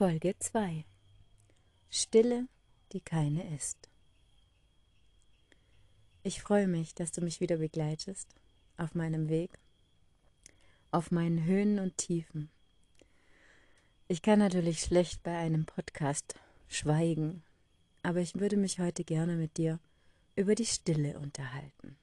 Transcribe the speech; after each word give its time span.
Folge 0.00 0.34
2 0.38 0.86
Stille, 1.90 2.48
die 2.92 3.02
keine 3.02 3.54
ist. 3.54 3.90
Ich 6.22 6.40
freue 6.40 6.68
mich, 6.68 6.94
dass 6.94 7.12
du 7.12 7.20
mich 7.20 7.40
wieder 7.40 7.58
begleitest 7.58 8.34
auf 8.78 8.94
meinem 8.94 9.28
Weg, 9.28 9.50
auf 10.90 11.10
meinen 11.10 11.44
Höhen 11.44 11.78
und 11.78 11.98
Tiefen. 11.98 12.48
Ich 14.08 14.22
kann 14.22 14.38
natürlich 14.38 14.80
schlecht 14.80 15.22
bei 15.22 15.36
einem 15.36 15.66
Podcast 15.66 16.34
schweigen, 16.66 17.42
aber 18.02 18.20
ich 18.20 18.36
würde 18.36 18.56
mich 18.56 18.80
heute 18.80 19.04
gerne 19.04 19.36
mit 19.36 19.58
dir 19.58 19.80
über 20.34 20.54
die 20.54 20.64
Stille 20.64 21.18
unterhalten. 21.18 21.98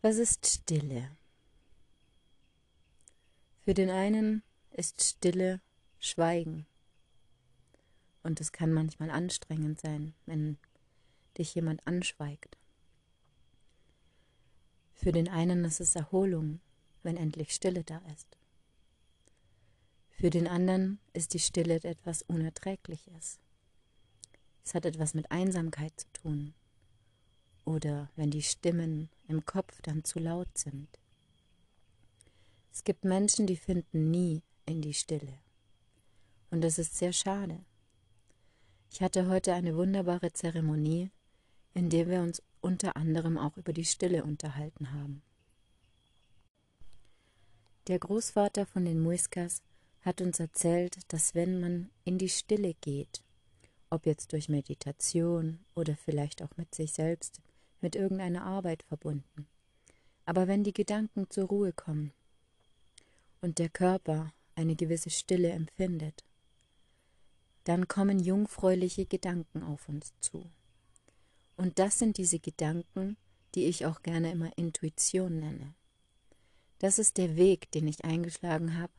Was 0.00 0.16
ist 0.16 0.46
Stille? 0.46 1.10
Für 3.60 3.74
den 3.74 3.90
einen 3.90 4.42
ist 4.70 5.02
Stille 5.02 5.60
Schweigen. 6.04 6.66
Und 8.22 8.40
es 8.40 8.52
kann 8.52 8.72
manchmal 8.72 9.10
anstrengend 9.10 9.80
sein, 9.80 10.14
wenn 10.26 10.58
dich 11.38 11.54
jemand 11.54 11.86
anschweigt. 11.86 12.58
Für 14.92 15.12
den 15.12 15.28
einen 15.28 15.64
ist 15.64 15.80
es 15.80 15.96
Erholung, 15.96 16.60
wenn 17.02 17.16
endlich 17.16 17.54
Stille 17.54 17.84
da 17.84 18.02
ist. 18.12 18.36
Für 20.10 20.28
den 20.28 20.46
anderen 20.46 21.00
ist 21.14 21.32
die 21.32 21.38
Stille 21.38 21.82
etwas 21.82 22.22
Unerträgliches. 22.22 23.38
Es 24.62 24.74
hat 24.74 24.84
etwas 24.84 25.14
mit 25.14 25.30
Einsamkeit 25.30 25.98
zu 25.98 26.06
tun. 26.12 26.54
Oder 27.64 28.10
wenn 28.14 28.30
die 28.30 28.42
Stimmen 28.42 29.08
im 29.26 29.46
Kopf 29.46 29.80
dann 29.80 30.04
zu 30.04 30.18
laut 30.18 30.56
sind. 30.56 30.98
Es 32.72 32.84
gibt 32.84 33.04
Menschen, 33.04 33.46
die 33.46 33.56
finden 33.56 34.10
nie 34.10 34.42
in 34.66 34.82
die 34.82 34.94
Stille. 34.94 35.43
Und 36.50 36.62
das 36.62 36.78
ist 36.78 36.96
sehr 36.96 37.12
schade. 37.12 37.58
Ich 38.90 39.02
hatte 39.02 39.28
heute 39.28 39.54
eine 39.54 39.76
wunderbare 39.76 40.32
Zeremonie, 40.32 41.10
in 41.74 41.90
der 41.90 42.08
wir 42.08 42.20
uns 42.20 42.42
unter 42.60 42.96
anderem 42.96 43.36
auch 43.36 43.56
über 43.56 43.72
die 43.72 43.84
Stille 43.84 44.22
unterhalten 44.22 44.92
haben. 44.92 45.22
Der 47.88 47.98
Großvater 47.98 48.64
von 48.64 48.84
den 48.84 49.00
Muiskas 49.02 49.62
hat 50.02 50.20
uns 50.20 50.40
erzählt, 50.40 50.98
dass 51.08 51.34
wenn 51.34 51.60
man 51.60 51.90
in 52.04 52.18
die 52.18 52.28
Stille 52.28 52.74
geht, 52.80 53.22
ob 53.90 54.06
jetzt 54.06 54.32
durch 54.32 54.48
Meditation 54.48 55.58
oder 55.74 55.96
vielleicht 55.96 56.42
auch 56.42 56.56
mit 56.56 56.74
sich 56.74 56.92
selbst, 56.92 57.40
mit 57.80 57.96
irgendeiner 57.96 58.44
Arbeit 58.44 58.82
verbunden, 58.84 59.46
aber 60.24 60.48
wenn 60.48 60.64
die 60.64 60.72
Gedanken 60.72 61.28
zur 61.28 61.48
Ruhe 61.48 61.72
kommen 61.72 62.12
und 63.40 63.58
der 63.58 63.68
Körper 63.68 64.32
eine 64.54 64.76
gewisse 64.76 65.10
Stille 65.10 65.50
empfindet, 65.50 66.24
dann 67.64 67.88
kommen 67.88 68.18
jungfräuliche 68.18 69.06
Gedanken 69.06 69.62
auf 69.62 69.88
uns 69.88 70.12
zu. 70.20 70.50
Und 71.56 71.78
das 71.78 71.98
sind 71.98 72.18
diese 72.18 72.38
Gedanken, 72.38 73.16
die 73.54 73.66
ich 73.66 73.86
auch 73.86 74.02
gerne 74.02 74.32
immer 74.32 74.56
Intuition 74.56 75.40
nenne. 75.40 75.74
Das 76.78 76.98
ist 76.98 77.16
der 77.16 77.36
Weg, 77.36 77.70
den 77.72 77.86
ich 77.86 78.04
eingeschlagen 78.04 78.78
habe, 78.78 78.92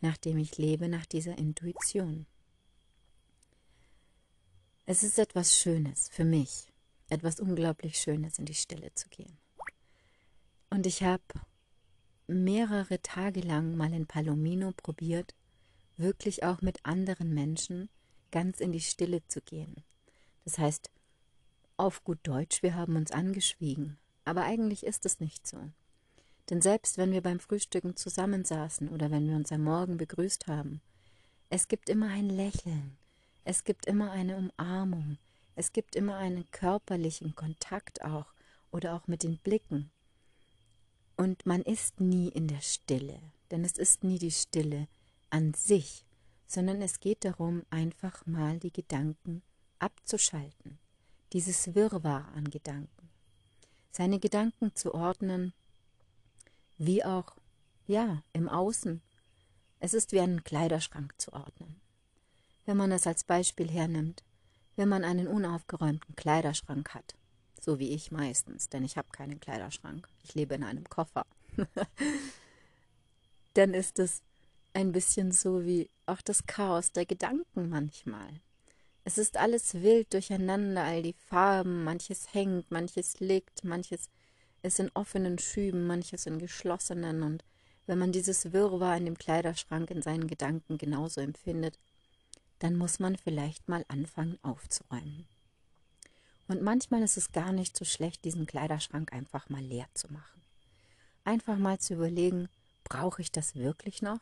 nachdem 0.00 0.38
ich 0.38 0.58
lebe 0.58 0.88
nach 0.88 1.06
dieser 1.06 1.38
Intuition. 1.38 2.26
Es 4.86 5.02
ist 5.02 5.18
etwas 5.18 5.56
Schönes 5.56 6.08
für 6.08 6.24
mich, 6.24 6.72
etwas 7.08 7.38
unglaublich 7.38 7.98
Schönes, 7.98 8.38
in 8.38 8.44
die 8.44 8.54
Stille 8.54 8.92
zu 8.94 9.08
gehen. 9.08 9.38
Und 10.68 10.86
ich 10.86 11.02
habe 11.02 11.22
mehrere 12.26 13.00
Tage 13.00 13.40
lang 13.40 13.76
mal 13.76 13.92
in 13.92 14.06
Palomino 14.06 14.72
probiert, 14.72 15.34
wirklich 15.96 16.44
auch 16.44 16.60
mit 16.60 16.84
anderen 16.84 17.32
Menschen 17.32 17.88
ganz 18.30 18.60
in 18.60 18.72
die 18.72 18.80
Stille 18.80 19.26
zu 19.28 19.40
gehen. 19.40 19.76
Das 20.44 20.58
heißt, 20.58 20.90
auf 21.76 22.04
gut 22.04 22.18
Deutsch, 22.24 22.62
wir 22.62 22.74
haben 22.74 22.96
uns 22.96 23.10
angeschwiegen. 23.10 23.98
Aber 24.24 24.44
eigentlich 24.44 24.84
ist 24.84 25.06
es 25.06 25.20
nicht 25.20 25.46
so. 25.46 25.58
Denn 26.50 26.60
selbst 26.60 26.98
wenn 26.98 27.12
wir 27.12 27.22
beim 27.22 27.40
Frühstücken 27.40 27.96
zusammensaßen 27.96 28.88
oder 28.88 29.10
wenn 29.10 29.26
wir 29.28 29.36
uns 29.36 29.52
am 29.52 29.62
Morgen 29.64 29.96
begrüßt 29.96 30.46
haben, 30.46 30.80
es 31.48 31.68
gibt 31.68 31.88
immer 31.88 32.08
ein 32.08 32.28
Lächeln, 32.28 32.96
es 33.44 33.64
gibt 33.64 33.86
immer 33.86 34.10
eine 34.10 34.36
Umarmung, 34.36 35.18
es 35.56 35.72
gibt 35.72 35.96
immer 35.96 36.16
einen 36.16 36.50
körperlichen 36.50 37.34
Kontakt 37.34 38.02
auch 38.02 38.26
oder 38.70 38.94
auch 38.94 39.06
mit 39.06 39.22
den 39.22 39.38
Blicken. 39.38 39.90
Und 41.16 41.46
man 41.46 41.62
ist 41.62 42.00
nie 42.00 42.28
in 42.28 42.48
der 42.48 42.60
Stille, 42.60 43.20
denn 43.50 43.64
es 43.64 43.78
ist 43.78 44.04
nie 44.04 44.18
die 44.18 44.30
Stille 44.30 44.86
an 45.30 45.54
sich, 45.54 46.04
sondern 46.50 46.82
es 46.82 46.98
geht 46.98 47.24
darum, 47.24 47.62
einfach 47.70 48.26
mal 48.26 48.58
die 48.58 48.72
Gedanken 48.72 49.42
abzuschalten, 49.78 50.80
dieses 51.32 51.76
Wirrwarr 51.76 52.26
an 52.34 52.50
Gedanken, 52.50 53.08
seine 53.92 54.18
Gedanken 54.18 54.74
zu 54.74 54.92
ordnen, 54.92 55.52
wie 56.76 57.04
auch, 57.04 57.36
ja, 57.86 58.24
im 58.32 58.48
Außen. 58.48 59.00
Es 59.78 59.94
ist 59.94 60.10
wie 60.10 60.18
einen 60.18 60.42
Kleiderschrank 60.42 61.14
zu 61.18 61.32
ordnen. 61.32 61.80
Wenn 62.66 62.76
man 62.76 62.90
es 62.90 63.06
als 63.06 63.22
Beispiel 63.22 63.70
hernimmt, 63.70 64.24
wenn 64.74 64.88
man 64.88 65.04
einen 65.04 65.28
unaufgeräumten 65.28 66.16
Kleiderschrank 66.16 66.94
hat, 66.94 67.14
so 67.60 67.78
wie 67.78 67.90
ich 67.90 68.10
meistens, 68.10 68.68
denn 68.68 68.82
ich 68.82 68.96
habe 68.96 69.10
keinen 69.12 69.38
Kleiderschrank. 69.38 70.08
Ich 70.24 70.34
lebe 70.34 70.56
in 70.56 70.64
einem 70.64 70.88
Koffer. 70.88 71.26
Dann 73.54 73.72
ist 73.72 74.00
es 74.00 74.22
ein 74.72 74.92
bisschen 74.92 75.32
so 75.32 75.64
wie 75.64 75.90
auch 76.06 76.20
das 76.20 76.46
Chaos 76.46 76.92
der 76.92 77.06
Gedanken 77.06 77.68
manchmal. 77.68 78.40
Es 79.04 79.18
ist 79.18 79.36
alles 79.36 79.74
wild 79.74 80.12
durcheinander, 80.12 80.84
all 80.84 81.02
die 81.02 81.14
Farben, 81.14 81.84
manches 81.84 82.32
hängt, 82.34 82.70
manches 82.70 83.18
liegt, 83.20 83.64
manches 83.64 84.10
ist 84.62 84.78
in 84.78 84.90
offenen 84.94 85.38
Schüben, 85.38 85.86
manches 85.86 86.26
in 86.26 86.38
geschlossenen, 86.38 87.22
und 87.22 87.44
wenn 87.86 87.98
man 87.98 88.12
dieses 88.12 88.52
Wirrwarr 88.52 88.96
in 88.98 89.06
dem 89.06 89.18
Kleiderschrank 89.18 89.90
in 89.90 90.02
seinen 90.02 90.26
Gedanken 90.26 90.78
genauso 90.78 91.20
empfindet, 91.20 91.78
dann 92.60 92.76
muss 92.76 92.98
man 92.98 93.16
vielleicht 93.16 93.68
mal 93.68 93.84
anfangen 93.88 94.38
aufzuräumen. 94.42 95.26
Und 96.46 96.62
manchmal 96.62 97.02
ist 97.02 97.16
es 97.16 97.32
gar 97.32 97.52
nicht 97.52 97.76
so 97.76 97.84
schlecht, 97.84 98.24
diesen 98.24 98.46
Kleiderschrank 98.46 99.12
einfach 99.12 99.48
mal 99.48 99.62
leer 99.62 99.86
zu 99.94 100.12
machen. 100.12 100.42
Einfach 101.24 101.56
mal 101.56 101.78
zu 101.78 101.94
überlegen, 101.94 102.48
brauche 102.84 103.22
ich 103.22 103.32
das 103.32 103.54
wirklich 103.54 104.02
noch? 104.02 104.20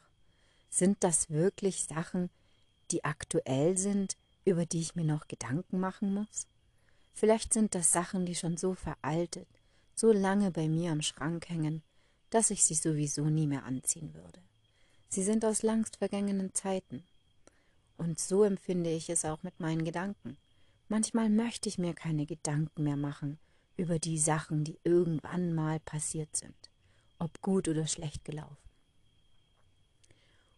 Sind 0.70 0.98
das 1.00 1.30
wirklich 1.30 1.84
Sachen, 1.84 2.30
die 2.90 3.04
aktuell 3.04 3.76
sind, 3.76 4.16
über 4.44 4.66
die 4.66 4.80
ich 4.80 4.94
mir 4.94 5.04
noch 5.04 5.28
Gedanken 5.28 5.80
machen 5.80 6.14
muss? 6.14 6.46
Vielleicht 7.14 7.52
sind 7.52 7.74
das 7.74 7.92
Sachen, 7.92 8.26
die 8.26 8.34
schon 8.34 8.56
so 8.56 8.74
veraltet, 8.74 9.48
so 9.94 10.12
lange 10.12 10.50
bei 10.50 10.68
mir 10.68 10.92
am 10.92 11.02
Schrank 11.02 11.48
hängen, 11.48 11.82
dass 12.30 12.50
ich 12.50 12.64
sie 12.64 12.74
sowieso 12.74 13.24
nie 13.24 13.46
mehr 13.46 13.64
anziehen 13.64 14.14
würde. 14.14 14.40
Sie 15.08 15.22
sind 15.22 15.44
aus 15.44 15.62
langst 15.62 15.96
vergangenen 15.96 16.54
Zeiten. 16.54 17.02
Und 17.96 18.20
so 18.20 18.44
empfinde 18.44 18.90
ich 18.90 19.10
es 19.10 19.25
auch 19.25 19.43
mit 19.43 19.58
meinen 19.58 19.84
Gedanken. 19.84 20.37
Manchmal 20.88 21.28
möchte 21.28 21.69
ich 21.69 21.78
mir 21.78 21.94
keine 21.94 22.26
Gedanken 22.26 22.84
mehr 22.84 22.96
machen 22.96 23.38
über 23.76 23.98
die 23.98 24.19
Sachen, 24.19 24.64
die 24.64 24.78
irgendwann 24.84 25.54
mal 25.54 25.81
passiert 25.81 26.37
sind, 26.37 26.70
ob 27.19 27.40
gut 27.43 27.69
oder 27.69 27.87
schlecht 27.87 28.25
gelaufen. 28.25 28.68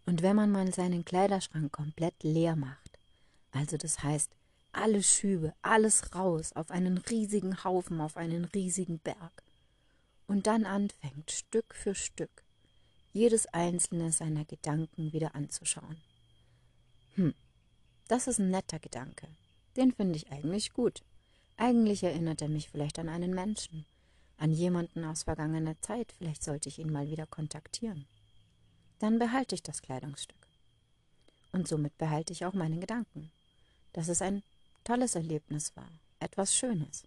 Und 0.06 0.22
wenn 0.22 0.36
man 0.36 0.50
mal 0.50 0.72
seinen 0.72 1.04
Kleiderschrank 1.04 1.72
komplett 1.72 2.22
leer 2.22 2.56
macht, 2.56 2.98
also 3.52 3.76
das 3.76 4.02
heißt, 4.02 4.30
alle 4.72 5.02
Schübe, 5.02 5.52
alles 5.62 6.14
raus 6.14 6.52
auf 6.54 6.70
einen 6.70 6.98
riesigen 6.98 7.64
Haufen, 7.64 8.00
auf 8.00 8.16
einen 8.16 8.44
riesigen 8.44 8.98
Berg, 8.98 9.42
und 10.26 10.46
dann 10.46 10.64
anfängt, 10.64 11.30
Stück 11.30 11.74
für 11.74 11.94
Stück, 11.94 12.44
jedes 13.12 13.46
einzelne 13.46 14.12
seiner 14.12 14.44
Gedanken 14.44 15.12
wieder 15.12 15.34
anzuschauen. 15.34 15.96
Hm, 17.16 17.34
das 18.06 18.28
ist 18.28 18.38
ein 18.38 18.50
netter 18.50 18.78
Gedanke. 18.78 19.26
Den 19.76 19.92
finde 19.92 20.16
ich 20.16 20.30
eigentlich 20.30 20.72
gut. 20.72 21.02
Eigentlich 21.56 22.02
erinnert 22.02 22.42
er 22.42 22.48
mich 22.48 22.70
vielleicht 22.70 22.98
an 22.98 23.08
einen 23.08 23.34
Menschen, 23.34 23.84
an 24.38 24.52
jemanden 24.52 25.04
aus 25.04 25.24
vergangener 25.24 25.80
Zeit. 25.80 26.12
Vielleicht 26.16 26.42
sollte 26.42 26.68
ich 26.68 26.78
ihn 26.78 26.90
mal 26.92 27.10
wieder 27.10 27.26
kontaktieren. 27.26 28.06
Dann 29.00 29.18
behalte 29.18 29.56
ich 29.56 29.62
das 29.64 29.82
Kleidungsstück. 29.82 30.38
Und 31.50 31.66
somit 31.66 31.98
behalte 31.98 32.32
ich 32.32 32.44
auch 32.44 32.52
meine 32.52 32.78
Gedanken, 32.78 33.32
dass 33.92 34.06
es 34.06 34.22
ein 34.22 34.44
tolles 34.84 35.16
Erlebnis 35.16 35.74
war, 35.74 35.88
etwas 36.20 36.54
Schönes. 36.54 37.02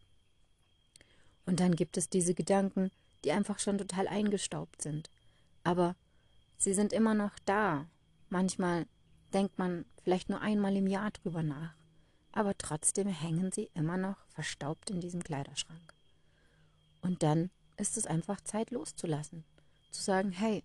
Und 1.46 1.62
dann 1.62 1.78
gibt 1.78 1.96
es 1.96 2.10
diese 2.10 2.34
Gedanken, 2.34 2.92
die 3.24 3.32
einfach 3.32 3.60
schon 3.60 3.78
total 3.78 4.10
eingestaubt 4.10 4.82
sind. 4.82 5.10
Aber 5.64 5.96
sie 6.58 6.74
sind 6.74 6.92
immer 6.92 7.14
noch 7.14 7.40
da. 7.46 7.88
Manchmal 8.30 8.86
denkt 9.34 9.58
man 9.58 9.86
vielleicht 10.04 10.28
nur 10.28 10.42
einmal 10.42 10.76
im 10.76 10.88
Jahr 10.88 11.12
drüber 11.12 11.42
nach 11.42 11.74
aber 12.34 12.58
trotzdem 12.58 13.08
hängen 13.08 13.52
sie 13.52 13.70
immer 13.76 13.96
noch 13.96 14.18
verstaubt 14.30 14.90
in 14.90 15.00
diesem 15.00 15.24
Kleiderschrank. 15.24 15.94
Und 17.02 17.24
dann 17.24 17.52
ist 17.78 17.96
es 17.96 18.08
einfach 18.08 18.42
Zeit 18.42 18.72
loszulassen, 18.72 19.46
zu 19.92 20.02
sagen, 20.02 20.32
hey, 20.32 20.64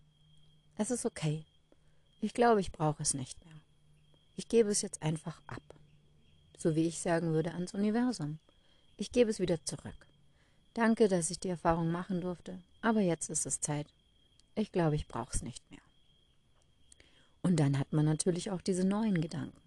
es 0.79 0.91
ist 0.91 1.05
okay. 1.05 1.45
Ich 2.21 2.33
glaube, 2.33 2.61
ich 2.61 2.73
brauche 2.73 3.03
es 3.03 3.13
nicht 3.13 3.45
mehr. 3.45 3.55
Ich 4.37 4.49
gebe 4.49 4.71
es 4.71 4.81
jetzt 4.81 5.03
einfach 5.03 5.43
ab. 5.49 5.63
So 6.57 6.77
wie 6.77 6.87
ich 6.87 7.01
sagen 7.01 7.33
würde 7.33 7.53
ans 7.53 7.75
Universum. 7.75 8.39
Ich 8.97 9.13
gebe 9.13 9.31
es 9.31 9.41
wieder 9.41 9.65
zurück. 9.65 10.07
Danke, 10.75 11.09
dass 11.09 11.31
ich 11.31 11.41
die 11.41 11.49
Erfahrung 11.49 11.91
machen 11.91 12.21
durfte, 12.21 12.61
aber 12.81 13.01
jetzt 13.01 13.29
ist 13.31 13.47
es 13.47 13.61
Zeit. 13.61 13.89
Ich 14.55 14.71
glaube, 14.71 14.95
ich 14.95 15.09
brauche 15.09 15.35
es 15.35 15.43
nicht 15.43 15.69
mehr. 15.71 15.81
Und 17.43 17.57
dann 17.57 17.79
hat 17.79 17.93
man 17.93 18.05
natürlich 18.05 18.53
auch 18.53 18.61
diese 18.61 18.85
neuen 18.85 19.21
Gedanken, 19.21 19.61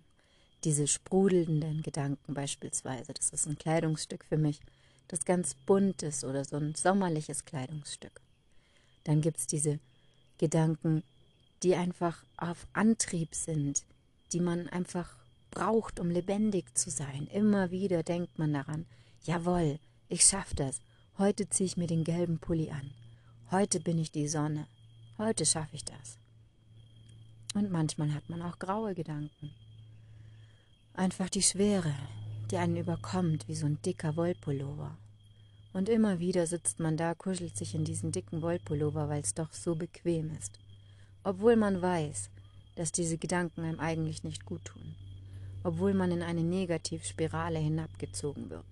diese 0.64 0.88
sprudelnden 0.88 1.82
Gedanken 1.82 2.34
beispielsweise. 2.34 3.14
Das 3.14 3.32
ist 3.32 3.48
ein 3.48 3.58
Kleidungsstück 3.58 4.24
für 4.24 4.38
mich, 4.38 4.62
das 5.10 5.26
ganz 5.26 5.56
bunt 5.66 6.04
ist 6.04 6.24
oder 6.24 6.46
so 6.46 6.56
ein 6.56 6.76
sommerliches 6.76 7.44
Kleidungsstück. 7.44 8.22
Dann 9.04 9.20
gibt 9.20 9.40
es 9.40 9.48
diese 9.48 9.80
Gedanken, 10.42 11.04
die 11.62 11.76
einfach 11.76 12.26
auf 12.36 12.68
Antrieb 12.74 13.36
sind, 13.36 13.84
die 14.34 14.40
man 14.40 14.68
einfach 14.70 15.16
braucht, 15.52 16.00
um 16.00 16.10
lebendig 16.10 16.76
zu 16.76 16.90
sein. 16.90 17.28
Immer 17.32 17.70
wieder 17.70 18.02
denkt 18.02 18.40
man 18.40 18.52
daran, 18.52 18.86
jawohl, 19.24 19.80
ich 20.10 20.24
schaffe 20.24 20.56
das. 20.56 20.82
Heute 21.20 21.48
ziehe 21.48 21.68
ich 21.68 21.78
mir 21.78 21.88
den 21.88 22.04
gelben 22.04 22.40
Pulli 22.40 22.72
an. 22.72 22.90
Heute 23.52 23.80
bin 23.80 24.00
ich 24.00 24.12
die 24.12 24.28
Sonne. 24.28 24.66
Heute 25.20 25.46
schaffe 25.46 25.76
ich 25.76 25.86
das. 25.86 26.18
Und 27.54 27.70
manchmal 27.70 28.12
hat 28.14 28.28
man 28.28 28.42
auch 28.42 28.58
graue 28.58 28.96
Gedanken. 28.96 29.52
Einfach 30.96 31.30
die 31.30 31.44
Schwere, 31.44 31.94
die 32.50 32.58
einen 32.58 32.78
überkommt 32.78 33.48
wie 33.48 33.56
so 33.56 33.68
ein 33.68 33.80
dicker 33.84 34.16
Wollpullover. 34.16 34.98
Und 35.74 35.88
immer 35.88 36.20
wieder 36.20 36.48
sitzt 36.48 36.80
man 36.80 36.98
da, 36.98 37.14
kuschelt 37.14 37.56
sich 37.56 37.76
in 37.76 37.86
diesen 37.86 38.12
dicken 38.12 38.42
Wollpullover, 38.42 39.08
weil 39.08 39.22
es 39.22 39.34
doch 39.34 39.54
so 39.54 39.76
bequem 39.76 40.32
ist. 40.38 40.60
Obwohl 41.24 41.56
man 41.56 41.82
weiß, 41.82 42.30
dass 42.76 42.92
diese 42.92 43.18
Gedanken 43.18 43.62
einem 43.62 43.80
eigentlich 43.80 44.24
nicht 44.24 44.46
gut 44.46 44.66
tun. 44.66 44.96
Obwohl 45.64 45.94
man 45.94 46.12
in 46.12 46.24
eine 46.24 46.44
Negativspirale 46.44 47.60
hinabgezogen 47.60 48.50
wird. 48.50 48.66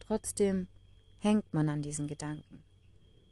Trotzdem 0.00 0.66
hängt 1.20 1.52
man 1.54 1.68
an 1.68 1.82
diesen 1.82 2.06
Gedanken. 2.06 2.62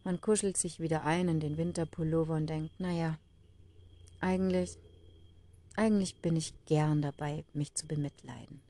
Man 0.05 0.21
kuschelt 0.21 0.57
sich 0.57 0.81
wieder 0.81 1.05
ein 1.05 1.29
in 1.29 1.41
den 1.41 1.57
Winterpullover 1.57 2.35
und 2.35 2.47
denkt, 2.47 2.79
naja, 2.79 3.19
eigentlich, 4.21 4.79
eigentlich 5.77 6.17
bin 6.17 6.37
ich 6.37 6.55
gern 6.67 7.03
dabei, 7.03 7.45
mich 7.53 7.75
zu 7.75 7.87
bemitleiden. 7.87 8.61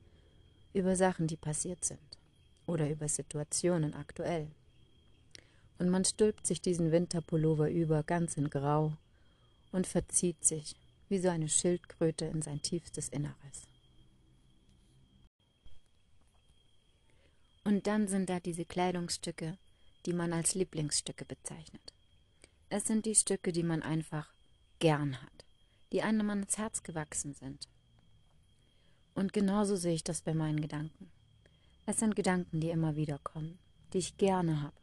Über 0.73 0.97
Sachen, 0.97 1.27
die 1.27 1.37
passiert 1.37 1.85
sind. 1.85 2.14
Oder 2.67 2.89
über 2.89 3.09
Situationen 3.09 3.95
aktuell. 3.95 4.49
Und 5.79 5.91
man 5.91 6.05
stülpt 6.05 6.47
sich 6.47 6.61
diesen 6.61 6.93
Winterpullover 6.93 7.71
über, 7.71 8.03
ganz 8.03 8.37
in 8.37 8.49
Grau, 8.49 8.97
und 9.73 9.87
verzieht 9.87 10.45
sich, 10.45 10.77
wie 11.09 11.19
so 11.19 11.29
eine 11.29 11.49
Schildkröte 11.49 12.25
in 12.27 12.43
sein 12.43 12.63
tiefstes 12.63 13.09
Inneres. 13.09 13.69
Und 17.65 17.87
dann 17.87 18.09
sind 18.09 18.29
da 18.29 18.41
diese 18.41 18.65
Kleidungsstücke, 18.65 19.59
die 20.07 20.13
man 20.13 20.33
als 20.33 20.55
Lieblingsstücke 20.55 21.25
bezeichnet. 21.25 21.93
Es 22.69 22.85
sind 22.85 23.07
die 23.07 23.15
Stücke, 23.15 23.53
die 23.53 23.63
man 23.63 23.83
einfach 23.83 24.29
gern 24.79 25.21
hat, 25.21 25.45
die 25.93 26.03
einem 26.03 26.29
ans 26.31 26.59
Herz 26.59 26.83
gewachsen 26.83 27.35
sind. 27.35 27.69
Und 29.15 29.33
genauso 29.33 29.77
sehe 29.77 29.95
ich 29.95 30.05
das 30.05 30.21
bei 30.21 30.35
meinen 30.35 30.61
Gedanken. 30.61 31.11
Es 31.87 31.99
sind 31.99 32.17
Gedanken, 32.17 32.61
die 32.61 32.71
immer 32.71 32.97
wieder 32.97 33.19
kommen, 33.19 33.59
die 33.93 33.99
ich 33.99 34.17
gerne 34.17 34.63
habe, 34.63 34.77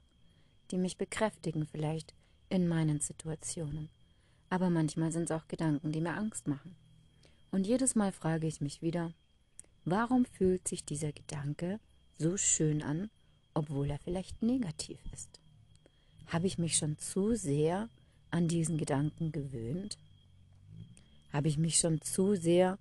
die 0.70 0.78
mich 0.78 0.98
bekräftigen 0.98 1.66
vielleicht 1.66 2.14
in 2.50 2.68
meinen 2.68 3.00
Situationen. 3.00 3.90
Aber 4.52 4.70
manchmal 4.70 5.12
sind 5.12 5.24
es 5.24 5.32
auch 5.32 5.48
Gedanken, 5.48 5.92
die 5.92 6.00
mir 6.00 6.14
Angst 6.14 6.48
machen. 6.48 6.76
Und 7.50 7.66
jedes 7.66 7.96
Mal 7.96 8.12
frage 8.12 8.46
ich 8.46 8.62
mich 8.62 8.84
wieder, 8.84 9.14
warum 9.84 10.26
fühlt 10.26 10.68
sich 10.68 10.86
dieser 10.86 11.12
Gedanke 11.12 11.80
so 12.20 12.38
schön 12.38 12.84
an, 12.84 13.10
obwohl 13.56 13.90
er 13.90 13.98
vielleicht 13.98 14.44
negativ 14.44 15.00
ist? 15.12 15.40
Habe 16.28 16.46
ich 16.46 16.60
mich 16.60 16.78
schon 16.78 17.00
zu 17.00 17.36
sehr 17.36 17.90
an 18.30 18.48
diesen 18.48 18.78
Gedanken 18.78 19.32
gewöhnt? 19.32 19.98
Habe 21.34 21.48
ich 21.48 21.58
mich 21.58 21.78
schon 21.78 22.00
zu 22.02 22.36
sehr 22.36 22.78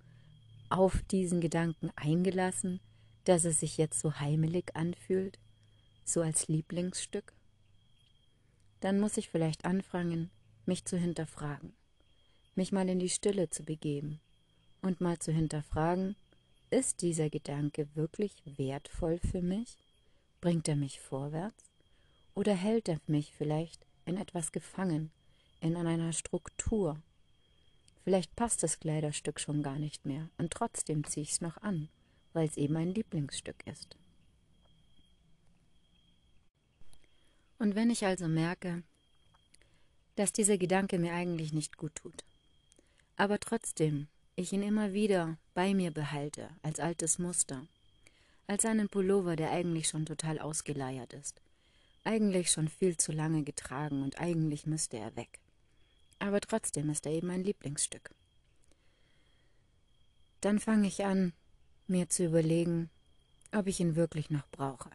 auf 0.69 1.01
diesen 1.09 1.41
Gedanken 1.41 1.89
eingelassen, 1.95 2.79
dass 3.25 3.45
es 3.45 3.59
sich 3.59 3.77
jetzt 3.77 3.99
so 3.99 4.19
heimelig 4.19 4.75
anfühlt, 4.75 5.39
so 6.05 6.21
als 6.21 6.47
Lieblingsstück? 6.47 7.33
Dann 8.79 8.99
muss 8.99 9.17
ich 9.17 9.29
vielleicht 9.29 9.65
anfangen, 9.65 10.31
mich 10.65 10.85
zu 10.85 10.97
hinterfragen, 10.97 11.73
mich 12.55 12.71
mal 12.71 12.89
in 12.89 12.99
die 12.99 13.09
Stille 13.09 13.49
zu 13.49 13.63
begeben 13.63 14.19
und 14.81 15.01
mal 15.01 15.19
zu 15.19 15.31
hinterfragen, 15.31 16.15
ist 16.69 17.01
dieser 17.01 17.29
Gedanke 17.29 17.87
wirklich 17.95 18.33
wertvoll 18.45 19.19
für 19.19 19.41
mich? 19.41 19.77
Bringt 20.39 20.67
er 20.67 20.75
mich 20.75 20.99
vorwärts? 20.99 21.65
Oder 22.33 22.55
hält 22.55 22.87
er 22.87 22.99
mich 23.07 23.33
vielleicht 23.37 23.85
in 24.05 24.17
etwas 24.17 24.51
gefangen, 24.51 25.11
in 25.59 25.75
einer 25.75 26.13
Struktur? 26.13 27.01
Vielleicht 28.03 28.35
passt 28.35 28.63
das 28.63 28.79
Kleiderstück 28.79 29.39
schon 29.39 29.61
gar 29.61 29.77
nicht 29.77 30.05
mehr 30.05 30.29
und 30.37 30.51
trotzdem 30.51 31.03
ziehe 31.03 31.23
ich 31.23 31.33
es 31.33 31.41
noch 31.41 31.57
an, 31.57 31.89
weil 32.33 32.47
es 32.47 32.57
eben 32.57 32.75
ein 32.77 32.93
Lieblingsstück 32.93 33.65
ist. 33.65 33.95
Und 37.59 37.75
wenn 37.75 37.89
ich 37.89 38.05
also 38.05 38.27
merke, 38.27 38.83
dass 40.15 40.33
dieser 40.33 40.57
Gedanke 40.57 40.97
mir 40.97 41.13
eigentlich 41.13 41.53
nicht 41.53 41.77
gut 41.77 41.95
tut, 41.95 42.23
aber 43.17 43.39
trotzdem 43.39 44.07
ich 44.35 44.51
ihn 44.53 44.63
immer 44.63 44.93
wieder 44.93 45.37
bei 45.53 45.73
mir 45.73 45.91
behalte, 45.91 46.49
als 46.63 46.79
altes 46.79 47.19
Muster, 47.19 47.67
als 48.47 48.65
einen 48.65 48.89
Pullover, 48.89 49.35
der 49.35 49.51
eigentlich 49.51 49.87
schon 49.87 50.05
total 50.05 50.39
ausgeleiert 50.39 51.13
ist, 51.13 51.39
eigentlich 52.03 52.51
schon 52.51 52.67
viel 52.67 52.97
zu 52.97 53.11
lange 53.11 53.43
getragen 53.43 54.01
und 54.01 54.19
eigentlich 54.19 54.65
müsste 54.65 54.97
er 54.97 55.15
weg. 55.15 55.39
Aber 56.19 56.41
trotzdem 56.41 56.89
ist 56.89 57.05
er 57.05 57.11
eben 57.11 57.29
ein 57.29 57.43
Lieblingsstück. 57.43 58.11
Dann 60.41 60.59
fange 60.59 60.87
ich 60.87 61.05
an, 61.05 61.33
mir 61.87 62.09
zu 62.09 62.25
überlegen, 62.25 62.89
ob 63.51 63.67
ich 63.67 63.79
ihn 63.79 63.95
wirklich 63.95 64.29
noch 64.29 64.47
brauche. 64.51 64.89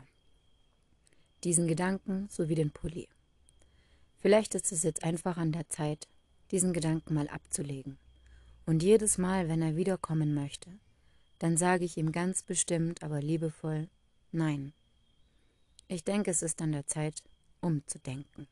Diesen 1.45 1.69
Gedanken 1.69 2.29
sowie 2.31 2.55
den 2.55 2.71
Pulli. 2.71 3.09
Vielleicht 4.19 4.55
ist 4.55 4.73
es 4.73 4.83
jetzt 4.83 5.05
einfach 5.05 5.37
an 5.37 5.53
der 5.53 5.69
Zeit, 5.69 6.09
diesen 6.51 6.73
Gedanken 6.73 7.15
mal 7.15 7.29
abzulegen. 7.29 7.99
Und 8.65 8.83
jedes 8.83 9.19
Mal, 9.19 9.49
wenn 9.49 9.63
er 9.63 9.77
wiederkommen 9.77 10.35
möchte, 10.35 10.71
dann 11.39 11.57
sage 11.57 11.85
ich 11.85 11.97
ihm 11.97 12.13
ganz 12.13 12.43
bestimmt, 12.43 13.03
aber 13.03 13.21
liebevoll 13.21 13.89
Nein. 14.33 14.73
Ich 15.89 16.05
denke, 16.05 16.31
es 16.31 16.43
ist 16.43 16.61
an 16.61 16.73
der 16.73 16.87
Zeit, 16.87 17.23
umzudenken, 17.61 18.49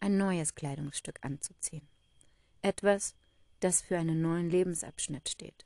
ein 0.00 0.18
neues 0.18 0.54
Kleidungsstück 0.54 1.18
anzuziehen. 1.22 1.86
Etwas, 2.62 3.14
das 3.60 3.80
für 3.80 3.96
einen 3.96 4.20
neuen 4.20 4.50
Lebensabschnitt 4.50 5.28
steht. 5.28 5.64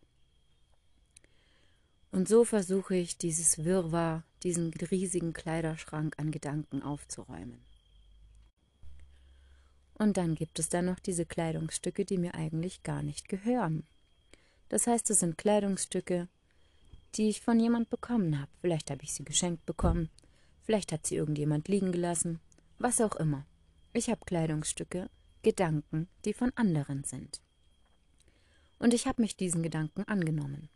Und 2.13 2.29
so 2.29 2.45
versuche 2.45 2.95
ich, 2.95 3.17
dieses 3.17 3.65
Wirrwarr, 3.65 4.23
diesen 4.43 4.71
riesigen 4.75 5.33
Kleiderschrank 5.33 6.15
an 6.19 6.31
Gedanken 6.31 6.83
aufzuräumen. 6.83 7.65
Und 9.95 10.19
dann 10.19 10.35
gibt 10.35 10.59
es 10.59 10.69
da 10.69 10.83
noch 10.83 10.99
diese 10.99 11.25
Kleidungsstücke, 11.25 12.05
die 12.05 12.19
mir 12.19 12.35
eigentlich 12.35 12.83
gar 12.83 13.03
nicht 13.03 13.29
gehören. 13.29 13.85
Das 14.69 14.87
heißt, 14.87 15.09
es 15.11 15.21
sind 15.21 15.39
Kleidungsstücke, 15.39 16.29
die 17.15 17.29
ich 17.29 17.41
von 17.41 17.59
jemand 17.59 17.89
bekommen 17.89 18.39
habe. 18.39 18.51
Vielleicht 18.61 18.91
habe 18.91 19.03
ich 19.03 19.15
sie 19.15 19.25
geschenkt 19.25 19.65
bekommen, 19.65 20.11
vielleicht 20.65 20.93
hat 20.93 21.07
sie 21.07 21.17
irgendjemand 21.17 21.69
liegen 21.69 21.93
gelassen, 21.93 22.41
was 22.79 23.01
auch 23.01 23.17
immer. 23.17 23.47
Ich 23.95 24.11
habe 24.11 24.25
Kleidungsstücke, 24.27 25.09
Gedanken, 25.43 26.09
die 26.25 26.35
von 26.35 26.53
anderen 26.57 27.05
sind. 27.05 27.41
Und 28.79 28.93
ich 28.93 29.07
habe 29.07 29.23
mich 29.23 29.37
diesen 29.37 29.63
Gedanken 29.63 30.03
angenommen. 30.05 30.69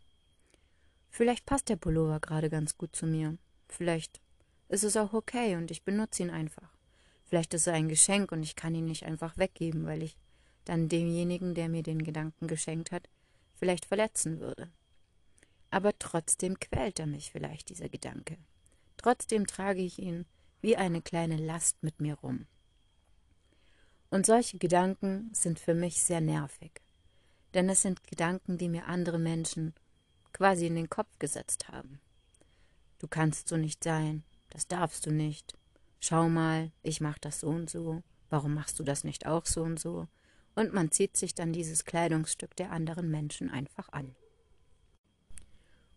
Vielleicht 1.17 1.47
passt 1.47 1.69
der 1.69 1.77
Pullover 1.77 2.19
gerade 2.19 2.47
ganz 2.47 2.77
gut 2.77 2.95
zu 2.95 3.07
mir. 3.07 3.39
Vielleicht 3.69 4.21
ist 4.69 4.83
es 4.83 4.95
auch 4.95 5.13
okay 5.13 5.55
und 5.55 5.71
ich 5.71 5.83
benutze 5.83 6.21
ihn 6.21 6.29
einfach. 6.29 6.69
Vielleicht 7.25 7.55
ist 7.55 7.65
er 7.65 7.73
ein 7.73 7.89
Geschenk 7.89 8.31
und 8.31 8.43
ich 8.43 8.55
kann 8.55 8.75
ihn 8.75 8.85
nicht 8.85 9.03
einfach 9.03 9.35
weggeben, 9.35 9.87
weil 9.87 10.03
ich 10.03 10.15
dann 10.63 10.89
demjenigen, 10.89 11.55
der 11.55 11.69
mir 11.69 11.81
den 11.81 12.03
Gedanken 12.03 12.45
geschenkt 12.45 12.91
hat, 12.91 13.09
vielleicht 13.55 13.87
verletzen 13.87 14.39
würde. 14.39 14.69
Aber 15.71 15.97
trotzdem 15.97 16.59
quält 16.59 16.99
er 16.99 17.07
mich 17.07 17.31
vielleicht, 17.31 17.69
dieser 17.69 17.89
Gedanke. 17.89 18.37
Trotzdem 18.97 19.47
trage 19.47 19.81
ich 19.81 19.97
ihn 19.97 20.27
wie 20.61 20.77
eine 20.77 21.01
kleine 21.01 21.37
Last 21.37 21.81
mit 21.81 21.99
mir 21.99 22.13
rum. 22.13 22.45
Und 24.11 24.27
solche 24.27 24.59
Gedanken 24.59 25.31
sind 25.33 25.57
für 25.57 25.73
mich 25.73 26.03
sehr 26.03 26.21
nervig, 26.21 26.73
denn 27.55 27.69
es 27.69 27.81
sind 27.81 28.03
Gedanken, 28.03 28.59
die 28.59 28.69
mir 28.69 28.85
andere 28.85 29.17
Menschen 29.17 29.73
quasi 30.37 30.67
in 30.67 30.75
den 30.75 30.89
Kopf 30.89 31.17
gesetzt 31.17 31.67
haben. 31.67 31.99
Du 32.99 33.07
kannst 33.07 33.47
so 33.47 33.57
nicht 33.57 33.83
sein, 33.83 34.23
das 34.51 34.67
darfst 34.67 35.07
du 35.07 35.11
nicht, 35.11 35.55
schau 35.99 36.29
mal, 36.29 36.71
ich 36.83 37.01
mach 37.01 37.17
das 37.17 37.39
so 37.39 37.47
und 37.47 37.71
so, 37.71 38.03
warum 38.29 38.53
machst 38.53 38.77
du 38.79 38.83
das 38.83 39.03
nicht 39.03 39.25
auch 39.25 39.47
so 39.47 39.63
und 39.63 39.79
so? 39.79 40.07
Und 40.53 40.73
man 40.73 40.91
zieht 40.91 41.17
sich 41.17 41.33
dann 41.33 41.53
dieses 41.53 41.85
Kleidungsstück 41.85 42.55
der 42.55 42.71
anderen 42.71 43.09
Menschen 43.09 43.49
einfach 43.49 43.89
an. 43.89 44.15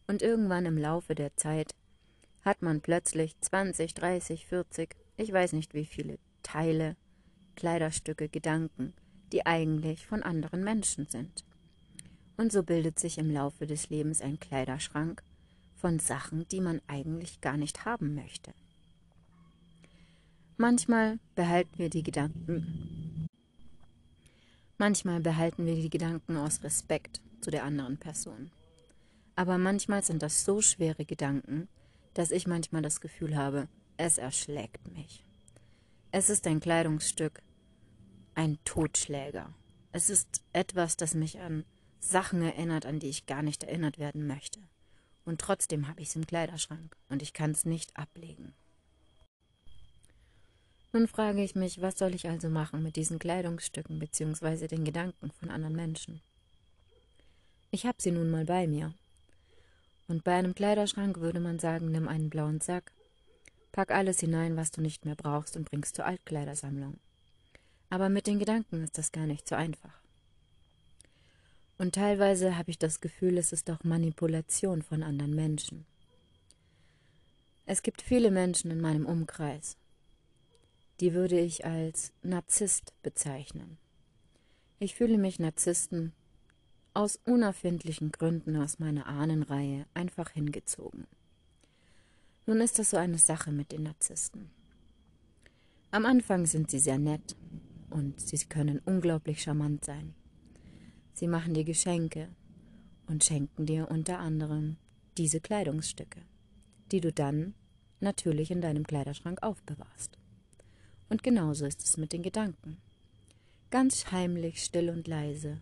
Und 0.06 0.22
irgendwann 0.22 0.64
im 0.64 0.78
Laufe 0.78 1.14
der 1.14 1.36
Zeit 1.36 1.74
hat 2.42 2.62
man 2.62 2.80
plötzlich 2.80 3.38
20, 3.40 3.92
30, 3.92 4.46
40, 4.46 4.96
ich 5.18 5.32
weiß 5.32 5.52
nicht 5.52 5.74
wie 5.74 5.84
viele 5.84 6.18
Teile, 6.42 6.96
Kleiderstücke, 7.56 8.30
Gedanken, 8.30 8.94
die 9.32 9.44
eigentlich 9.44 10.06
von 10.06 10.22
anderen 10.22 10.64
Menschen 10.64 11.06
sind. 11.06 11.44
Und 12.40 12.52
so 12.52 12.62
bildet 12.62 12.98
sich 12.98 13.18
im 13.18 13.30
Laufe 13.30 13.66
des 13.66 13.90
Lebens 13.90 14.22
ein 14.22 14.40
Kleiderschrank 14.40 15.22
von 15.74 15.98
Sachen, 15.98 16.48
die 16.48 16.62
man 16.62 16.80
eigentlich 16.86 17.42
gar 17.42 17.58
nicht 17.58 17.84
haben 17.84 18.14
möchte. 18.14 18.54
Manchmal 20.56 21.18
behalten 21.34 21.76
wir 21.76 21.90
die 21.90 22.02
Gedanken. 22.02 23.26
Manchmal 24.78 25.20
behalten 25.20 25.66
wir 25.66 25.74
die 25.74 25.90
Gedanken 25.90 26.38
aus 26.38 26.62
Respekt 26.62 27.20
zu 27.42 27.50
der 27.50 27.62
anderen 27.62 27.98
Person. 27.98 28.50
Aber 29.36 29.58
manchmal 29.58 30.02
sind 30.02 30.22
das 30.22 30.42
so 30.42 30.62
schwere 30.62 31.04
Gedanken, 31.04 31.68
dass 32.14 32.30
ich 32.30 32.46
manchmal 32.46 32.80
das 32.80 33.02
Gefühl 33.02 33.36
habe, 33.36 33.68
es 33.98 34.16
erschlägt 34.16 34.90
mich. 34.94 35.26
Es 36.10 36.30
ist 36.30 36.46
ein 36.46 36.60
Kleidungsstück, 36.60 37.42
ein 38.34 38.58
Totschläger. 38.64 39.52
Es 39.92 40.08
ist 40.08 40.42
etwas, 40.54 40.96
das 40.96 41.14
mich 41.14 41.38
an 41.38 41.66
Sachen 42.00 42.42
erinnert, 42.42 42.86
an 42.86 42.98
die 42.98 43.08
ich 43.08 43.26
gar 43.26 43.42
nicht 43.42 43.64
erinnert 43.64 43.98
werden 43.98 44.26
möchte. 44.26 44.60
Und 45.24 45.40
trotzdem 45.40 45.86
habe 45.86 46.00
ich 46.00 46.08
es 46.08 46.16
im 46.16 46.26
Kleiderschrank 46.26 46.96
und 47.08 47.22
ich 47.22 47.32
kann 47.32 47.52
es 47.52 47.64
nicht 47.64 47.96
ablegen. 47.96 48.54
Nun 50.92 51.06
frage 51.06 51.44
ich 51.44 51.54
mich, 51.54 51.80
was 51.80 51.98
soll 51.98 52.14
ich 52.14 52.28
also 52.28 52.48
machen 52.48 52.82
mit 52.82 52.96
diesen 52.96 53.20
Kleidungsstücken 53.20 54.00
bzw. 54.00 54.66
den 54.66 54.84
Gedanken 54.84 55.30
von 55.30 55.50
anderen 55.50 55.76
Menschen? 55.76 56.20
Ich 57.70 57.86
habe 57.86 58.02
sie 58.02 58.10
nun 58.10 58.30
mal 58.30 58.44
bei 58.44 58.66
mir. 58.66 58.92
Und 60.08 60.24
bei 60.24 60.34
einem 60.34 60.56
Kleiderschrank 60.56 61.20
würde 61.20 61.38
man 61.38 61.60
sagen, 61.60 61.92
nimm 61.92 62.08
einen 62.08 62.30
blauen 62.30 62.60
Sack, 62.60 62.90
pack 63.70 63.92
alles 63.92 64.18
hinein, 64.18 64.56
was 64.56 64.72
du 64.72 64.80
nicht 64.80 65.04
mehr 65.04 65.14
brauchst 65.14 65.56
und 65.56 65.70
bringst 65.70 65.94
zur 65.94 66.06
Altkleidersammlung. 66.06 66.98
Aber 67.88 68.08
mit 68.08 68.26
den 68.26 68.40
Gedanken 68.40 68.82
ist 68.82 68.98
das 68.98 69.12
gar 69.12 69.26
nicht 69.26 69.48
so 69.48 69.54
einfach. 69.54 69.99
Und 71.80 71.94
teilweise 71.94 72.58
habe 72.58 72.70
ich 72.70 72.78
das 72.78 73.00
Gefühl, 73.00 73.38
es 73.38 73.52
ist 73.52 73.70
auch 73.70 73.84
Manipulation 73.84 74.82
von 74.82 75.02
anderen 75.02 75.34
Menschen. 75.34 75.86
Es 77.64 77.82
gibt 77.82 78.02
viele 78.02 78.30
Menschen 78.30 78.70
in 78.70 78.82
meinem 78.82 79.06
Umkreis, 79.06 79.78
die 81.00 81.14
würde 81.14 81.40
ich 81.40 81.64
als 81.64 82.12
Narzisst 82.22 82.92
bezeichnen. 83.02 83.78
Ich 84.78 84.94
fühle 84.94 85.16
mich 85.16 85.38
Narzissten 85.38 86.12
aus 86.92 87.18
unerfindlichen 87.24 88.12
Gründen 88.12 88.56
aus 88.56 88.78
meiner 88.78 89.06
Ahnenreihe 89.06 89.86
einfach 89.94 90.28
hingezogen. 90.28 91.06
Nun 92.44 92.60
ist 92.60 92.78
das 92.78 92.90
so 92.90 92.98
eine 92.98 93.16
Sache 93.16 93.52
mit 93.52 93.72
den 93.72 93.84
Narzissten. 93.84 94.50
Am 95.92 96.04
Anfang 96.04 96.44
sind 96.44 96.70
sie 96.70 96.78
sehr 96.78 96.98
nett 96.98 97.36
und 97.88 98.20
sie 98.20 98.36
können 98.44 98.82
unglaublich 98.84 99.40
charmant 99.40 99.86
sein. 99.86 100.14
Sie 101.12 101.26
machen 101.26 101.54
dir 101.54 101.64
Geschenke 101.64 102.28
und 103.06 103.24
schenken 103.24 103.66
dir 103.66 103.90
unter 103.90 104.18
anderem 104.18 104.76
diese 105.18 105.40
Kleidungsstücke, 105.40 106.20
die 106.92 107.00
du 107.00 107.12
dann 107.12 107.54
natürlich 108.00 108.50
in 108.50 108.60
deinem 108.60 108.86
Kleiderschrank 108.86 109.42
aufbewahrst. 109.42 110.18
Und 111.08 111.22
genauso 111.22 111.66
ist 111.66 111.84
es 111.84 111.96
mit 111.96 112.12
den 112.12 112.22
Gedanken. 112.22 112.78
Ganz 113.70 114.10
heimlich, 114.10 114.64
still 114.64 114.90
und 114.90 115.06
leise 115.06 115.60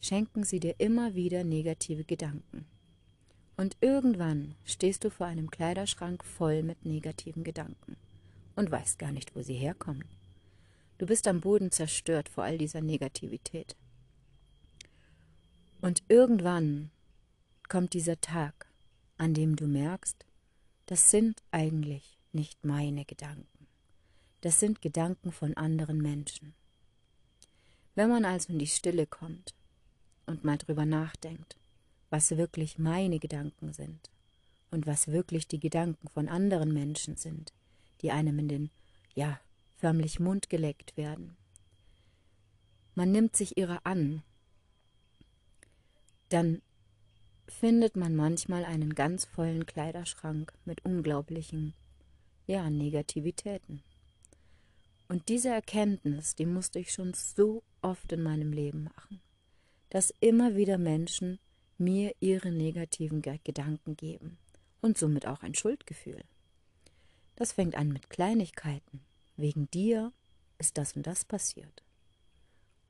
schenken 0.00 0.44
sie 0.44 0.60
dir 0.60 0.74
immer 0.78 1.14
wieder 1.14 1.44
negative 1.44 2.04
Gedanken. 2.04 2.66
Und 3.56 3.76
irgendwann 3.80 4.54
stehst 4.64 5.04
du 5.04 5.10
vor 5.10 5.26
einem 5.26 5.50
Kleiderschrank 5.50 6.24
voll 6.24 6.62
mit 6.62 6.84
negativen 6.84 7.42
Gedanken 7.42 7.96
und 8.54 8.70
weißt 8.70 8.98
gar 8.98 9.12
nicht, 9.12 9.34
wo 9.34 9.42
sie 9.42 9.54
herkommen. 9.54 10.04
Du 10.98 11.06
bist 11.06 11.26
am 11.26 11.40
Boden 11.40 11.70
zerstört 11.70 12.28
vor 12.28 12.44
all 12.44 12.58
dieser 12.58 12.80
Negativität. 12.80 13.76
Und 15.84 16.02
irgendwann 16.08 16.90
kommt 17.68 17.92
dieser 17.92 18.18
Tag, 18.18 18.72
an 19.18 19.34
dem 19.34 19.54
du 19.54 19.66
merkst, 19.66 20.24
das 20.86 21.10
sind 21.10 21.42
eigentlich 21.50 22.18
nicht 22.32 22.64
meine 22.64 23.04
Gedanken. 23.04 23.66
Das 24.40 24.60
sind 24.60 24.80
Gedanken 24.80 25.30
von 25.30 25.54
anderen 25.58 25.98
Menschen. 25.98 26.54
Wenn 27.94 28.08
man 28.08 28.24
also 28.24 28.50
in 28.54 28.58
die 28.58 28.66
Stille 28.66 29.06
kommt 29.06 29.54
und 30.24 30.42
mal 30.42 30.56
drüber 30.56 30.86
nachdenkt, 30.86 31.58
was 32.08 32.30
wirklich 32.30 32.78
meine 32.78 33.18
Gedanken 33.18 33.74
sind 33.74 34.10
und 34.70 34.86
was 34.86 35.08
wirklich 35.08 35.48
die 35.48 35.60
Gedanken 35.60 36.08
von 36.08 36.30
anderen 36.30 36.72
Menschen 36.72 37.16
sind, 37.16 37.52
die 38.00 38.10
einem 38.10 38.38
in 38.38 38.48
den, 38.48 38.70
ja, 39.14 39.38
förmlich 39.76 40.18
Mund 40.18 40.48
geleckt 40.48 40.96
werden. 40.96 41.36
Man 42.94 43.12
nimmt 43.12 43.36
sich 43.36 43.58
ihrer 43.58 43.84
an 43.84 44.22
dann 46.28 46.62
findet 47.46 47.96
man 47.96 48.16
manchmal 48.16 48.64
einen 48.64 48.94
ganz 48.94 49.24
vollen 49.24 49.66
Kleiderschrank 49.66 50.52
mit 50.64 50.84
unglaublichen, 50.84 51.74
ja, 52.46 52.68
Negativitäten. 52.70 53.82
Und 55.08 55.28
diese 55.28 55.50
Erkenntnis, 55.50 56.34
die 56.34 56.46
musste 56.46 56.78
ich 56.78 56.92
schon 56.92 57.12
so 57.14 57.62
oft 57.82 58.10
in 58.12 58.22
meinem 58.22 58.52
Leben 58.52 58.84
machen, 58.84 59.20
dass 59.90 60.14
immer 60.20 60.56
wieder 60.56 60.78
Menschen 60.78 61.38
mir 61.78 62.14
ihre 62.20 62.50
negativen 62.50 63.22
Gedanken 63.22 63.96
geben 63.96 64.38
und 64.80 64.96
somit 64.96 65.26
auch 65.26 65.42
ein 65.42 65.54
Schuldgefühl. 65.54 66.24
Das 67.36 67.52
fängt 67.52 67.74
an 67.74 67.92
mit 67.92 68.10
Kleinigkeiten. 68.10 69.00
Wegen 69.36 69.70
dir 69.70 70.12
ist 70.58 70.78
das 70.78 70.94
und 70.94 71.06
das 71.06 71.24
passiert. 71.24 71.82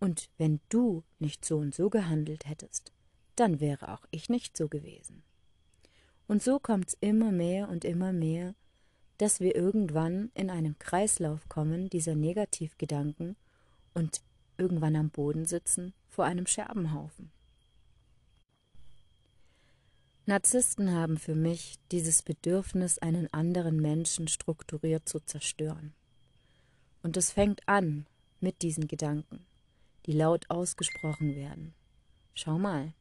Und 0.01 0.29
wenn 0.39 0.61
du 0.69 1.03
nicht 1.19 1.45
so 1.45 1.59
und 1.59 1.75
so 1.75 1.89
gehandelt 1.89 2.47
hättest, 2.47 2.94
dann 3.37 3.61
wäre 3.61 3.93
auch 3.93 4.05
ich 4.11 4.29
nicht 4.29 4.57
so 4.57 4.69
gewesen. 4.69 5.23
Und 6.27 6.43
so 6.43 6.59
kommt's 6.59 6.97
immer 7.01 7.33
mehr 7.33 7.69
und 7.69 7.85
immer 7.85 8.13
mehr, 8.13 8.55
dass 9.19 9.41
wir 9.41 9.55
irgendwann 9.55 10.31
in 10.35 10.51
einem 10.51 10.79
Kreislauf 10.79 11.49
kommen 11.49 11.89
dieser 11.89 12.15
Negativgedanken 12.15 13.37
und 13.93 14.23
irgendwann 14.57 14.97
am 14.97 15.11
Boden 15.11 15.45
sitzen 15.45 15.93
vor 16.09 16.25
einem 16.25 16.47
Scherbenhaufen. 16.47 17.31
Narzissten 20.27 20.93
haben 20.93 21.19
für 21.19 21.35
mich 21.35 21.77
dieses 21.93 22.23
Bedürfnis, 22.23 22.99
einen 22.99 23.31
anderen 23.33 23.77
Menschen 23.81 24.27
strukturiert 24.27 25.07
zu 25.07 25.21
zerstören. 25.21 25.93
Und 27.03 27.19
es 27.19 27.31
fängt 27.31 27.69
an 27.69 28.07
mit 28.41 28.63
diesen 28.63 28.89
Gedanken, 28.89 29.45
die 30.07 30.13
laut 30.13 30.49
ausgesprochen 30.49 31.35
werden. 31.35 31.75
Schau 32.33 32.59
mal, 32.59 32.95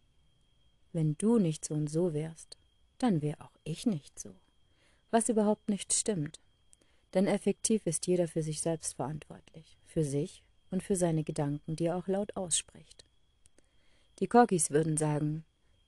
wenn 0.93 1.17
du 1.17 1.39
nicht 1.39 1.65
so 1.65 1.73
und 1.73 1.89
so 1.89 2.13
wärst, 2.13 2.57
dann 2.99 3.21
wäre 3.21 3.41
auch 3.41 3.51
ich 3.63 3.85
nicht 3.85 4.17
so. 4.19 4.33
Was 5.11 5.29
überhaupt 5.29 5.67
nicht 5.69 5.93
stimmt. 5.93 6.39
Denn 7.13 7.27
effektiv 7.27 7.85
ist 7.85 8.07
jeder 8.07 8.27
für 8.27 8.41
sich 8.41 8.61
selbst 8.61 8.95
verantwortlich, 8.95 9.77
für 9.85 10.03
sich 10.03 10.43
und 10.71 10.81
für 10.81 10.95
seine 10.95 11.23
Gedanken, 11.23 11.75
die 11.75 11.85
er 11.85 11.97
auch 11.97 12.07
laut 12.07 12.35
ausspricht. 12.35 13.05
Die 14.19 14.27
Corgis 14.27 14.71
würden 14.71 14.97
sagen, 14.97 15.43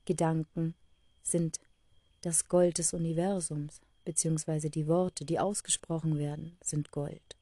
Gedanken 0.05 0.75
sind 1.23 1.59
das 2.21 2.47
Gold 2.47 2.77
des 2.77 2.93
Universums, 2.93 3.81
beziehungsweise 4.03 4.69
die 4.69 4.87
Worte, 4.87 5.25
die 5.25 5.39
ausgesprochen 5.39 6.19
werden, 6.19 6.57
sind 6.61 6.91
Gold. 6.91 7.35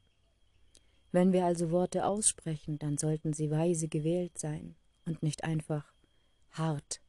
Wenn 1.11 1.33
wir 1.33 1.45
also 1.45 1.71
Worte 1.71 2.05
aussprechen, 2.05 2.79
dann 2.79 2.97
sollten 2.97 3.33
sie 3.33 3.51
weise 3.51 3.87
gewählt 3.87 4.37
sein 4.37 4.75
und 5.05 5.21
nicht 5.21 5.43
einfach 5.43 5.93
hart 6.51 7.02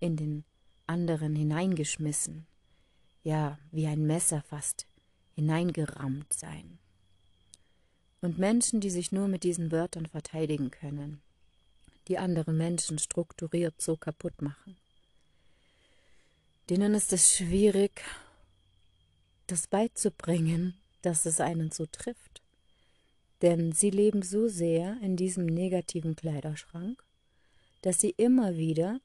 in 0.00 0.16
den 0.16 0.44
anderen 0.86 1.34
hineingeschmissen, 1.34 2.46
ja, 3.22 3.58
wie 3.70 3.86
ein 3.86 4.06
Messer 4.06 4.42
fast 4.42 4.86
hineingerammt 5.34 6.32
sein. 6.32 6.78
Und 8.20 8.38
Menschen, 8.38 8.80
die 8.80 8.90
sich 8.90 9.12
nur 9.12 9.28
mit 9.28 9.42
diesen 9.42 9.70
Wörtern 9.70 10.06
verteidigen 10.06 10.70
können, 10.70 11.20
die 12.08 12.18
andere 12.18 12.52
Menschen 12.52 12.98
strukturiert 12.98 13.80
so 13.80 13.96
kaputt 13.96 14.40
machen, 14.40 14.76
denen 16.70 16.94
ist 16.94 17.12
es 17.12 17.36
schwierig, 17.36 18.02
das 19.46 19.66
beizubringen, 19.66 20.74
dass 21.02 21.26
es 21.26 21.40
einen 21.40 21.70
so 21.70 21.86
trifft. 21.86 22.42
Denn 23.42 23.72
sie 23.72 23.90
leben 23.90 24.22
so 24.22 24.48
sehr 24.48 24.98
in 25.02 25.16
diesem 25.16 25.46
negativen 25.46 26.16
Kleiderschrank, 26.16 27.04
dass 27.82 28.00
sie 28.00 28.10
immer 28.16 28.56
wieder 28.56 29.00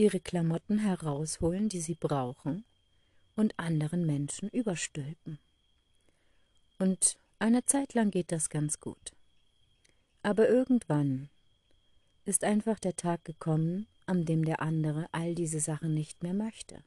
ihre 0.00 0.18
Klamotten 0.18 0.78
herausholen, 0.78 1.68
die 1.68 1.80
sie 1.80 1.94
brauchen, 1.94 2.64
und 3.36 3.58
anderen 3.58 4.06
Menschen 4.06 4.48
überstülpen. 4.48 5.38
Und 6.78 7.18
eine 7.38 7.66
Zeit 7.66 7.92
lang 7.92 8.10
geht 8.10 8.32
das 8.32 8.48
ganz 8.48 8.80
gut. 8.80 9.12
Aber 10.22 10.48
irgendwann 10.48 11.28
ist 12.24 12.44
einfach 12.44 12.78
der 12.78 12.96
Tag 12.96 13.26
gekommen, 13.26 13.86
an 14.06 14.24
dem 14.24 14.44
der 14.44 14.62
andere 14.62 15.06
all 15.12 15.34
diese 15.34 15.60
Sachen 15.60 15.92
nicht 15.92 16.22
mehr 16.22 16.34
möchte. 16.34 16.82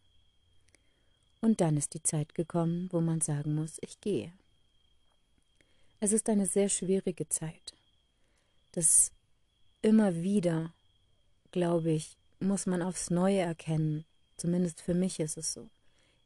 Und 1.40 1.62
dann 1.62 1.78
ist 1.78 1.94
die 1.94 2.04
Zeit 2.04 2.34
gekommen, 2.34 2.90
wo 2.92 3.00
man 3.00 3.22
sagen 3.22 3.54
muss, 3.54 3.78
ich 3.82 4.02
gehe. 4.02 4.34
Es 6.00 6.12
ist 6.14 6.30
eine 6.30 6.48
sehr 6.48 6.70
schwierige 6.70 7.30
Zeit. 7.30 7.74
Das 8.72 9.12
immer 9.84 10.16
wieder, 10.16 10.74
glaube 11.52 11.92
ich, 11.92 12.18
muss 12.44 12.66
man 12.66 12.82
aufs 12.82 13.10
Neue 13.10 13.40
erkennen. 13.40 14.06
Zumindest 14.38 14.82
für 14.82 14.94
mich 14.94 15.20
ist 15.20 15.38
es 15.38 15.54
so. 15.54 15.70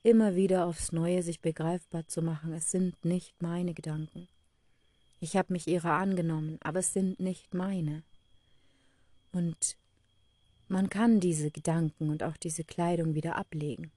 Immer 0.03 0.35
wieder 0.35 0.65
aufs 0.65 0.91
Neue 0.91 1.23
sich 1.23 1.41
begreifbar 1.41 2.07
zu 2.07 2.21
machen, 2.21 2.53
es 2.53 2.71
sind 2.71 3.03
nicht 3.03 3.41
meine 3.41 3.73
Gedanken. 3.73 4.27
Ich 5.19 5.35
habe 5.35 5.53
mich 5.53 5.67
ihrer 5.67 5.93
angenommen, 5.93 6.57
aber 6.61 6.79
es 6.79 6.93
sind 6.93 7.19
nicht 7.19 7.53
meine. 7.53 8.03
Und 9.31 9.77
man 10.67 10.89
kann 10.89 11.19
diese 11.19 11.51
Gedanken 11.51 12.09
und 12.09 12.23
auch 12.23 12.37
diese 12.37 12.63
Kleidung 12.63 13.15
wieder 13.15 13.35
ablegen. 13.35 13.91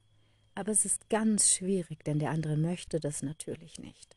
Aber 0.55 0.73
es 0.73 0.85
ist 0.85 1.11
ganz 1.11 1.51
schwierig, 1.51 2.05
denn 2.05 2.19
der 2.19 2.31
andere 2.31 2.57
möchte 2.57 3.01
das 3.01 3.23
natürlich 3.23 3.79
nicht. 3.79 4.17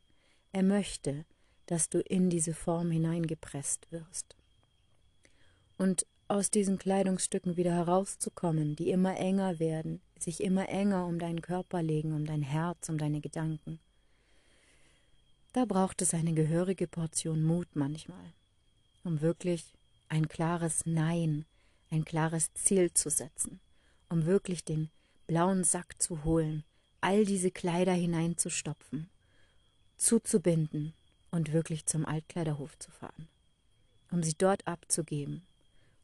Er 0.52 0.64
möchte, 0.64 1.26
dass 1.66 1.90
du 1.90 2.00
in 2.00 2.30
diese 2.30 2.54
Form 2.54 2.92
hineingepresst 2.92 3.92
wirst. 3.92 4.36
Und 5.78 6.06
aus 6.34 6.50
diesen 6.50 6.80
Kleidungsstücken 6.80 7.58
wieder 7.58 7.74
herauszukommen, 7.74 8.76
die 8.76 8.90
immer 8.90 9.18
enger 9.18 9.60
werden, 9.60 10.02
sich 10.18 10.42
immer 10.42 10.68
enger 10.68 11.06
um 11.06 11.20
deinen 11.20 11.42
Körper 11.42 11.84
legen, 11.84 12.14
um 12.16 12.26
dein 12.26 12.42
Herz, 12.42 12.90
um 12.90 12.98
deine 12.98 13.22
Gedanken. 13.22 13.80
Da 15.54 15.66
braucht 15.66 16.02
es 16.02 16.16
eine 16.16 16.34
gehörige 16.34 16.88
Portion 16.88 17.44
Mut 17.44 17.68
manchmal, 17.76 18.34
um 19.04 19.22
wirklich 19.22 19.76
ein 20.10 20.28
klares 20.28 20.88
Nein, 20.88 21.46
ein 21.92 22.04
klares 22.04 22.52
Ziel 22.56 22.92
zu 22.92 23.12
setzen, 23.12 23.60
um 24.10 24.26
wirklich 24.26 24.64
den 24.66 24.90
blauen 25.28 25.64
Sack 25.64 26.02
zu 26.02 26.24
holen, 26.24 26.64
all 27.00 27.26
diese 27.26 27.52
Kleider 27.52 27.94
hineinzustopfen, 27.94 29.08
zuzubinden 29.98 30.94
und 31.30 31.54
wirklich 31.54 31.86
zum 31.86 32.08
Altkleiderhof 32.08 32.80
zu 32.80 32.90
fahren, 32.90 33.28
um 34.10 34.24
sie 34.24 34.34
dort 34.36 34.66
abzugeben. 34.66 35.44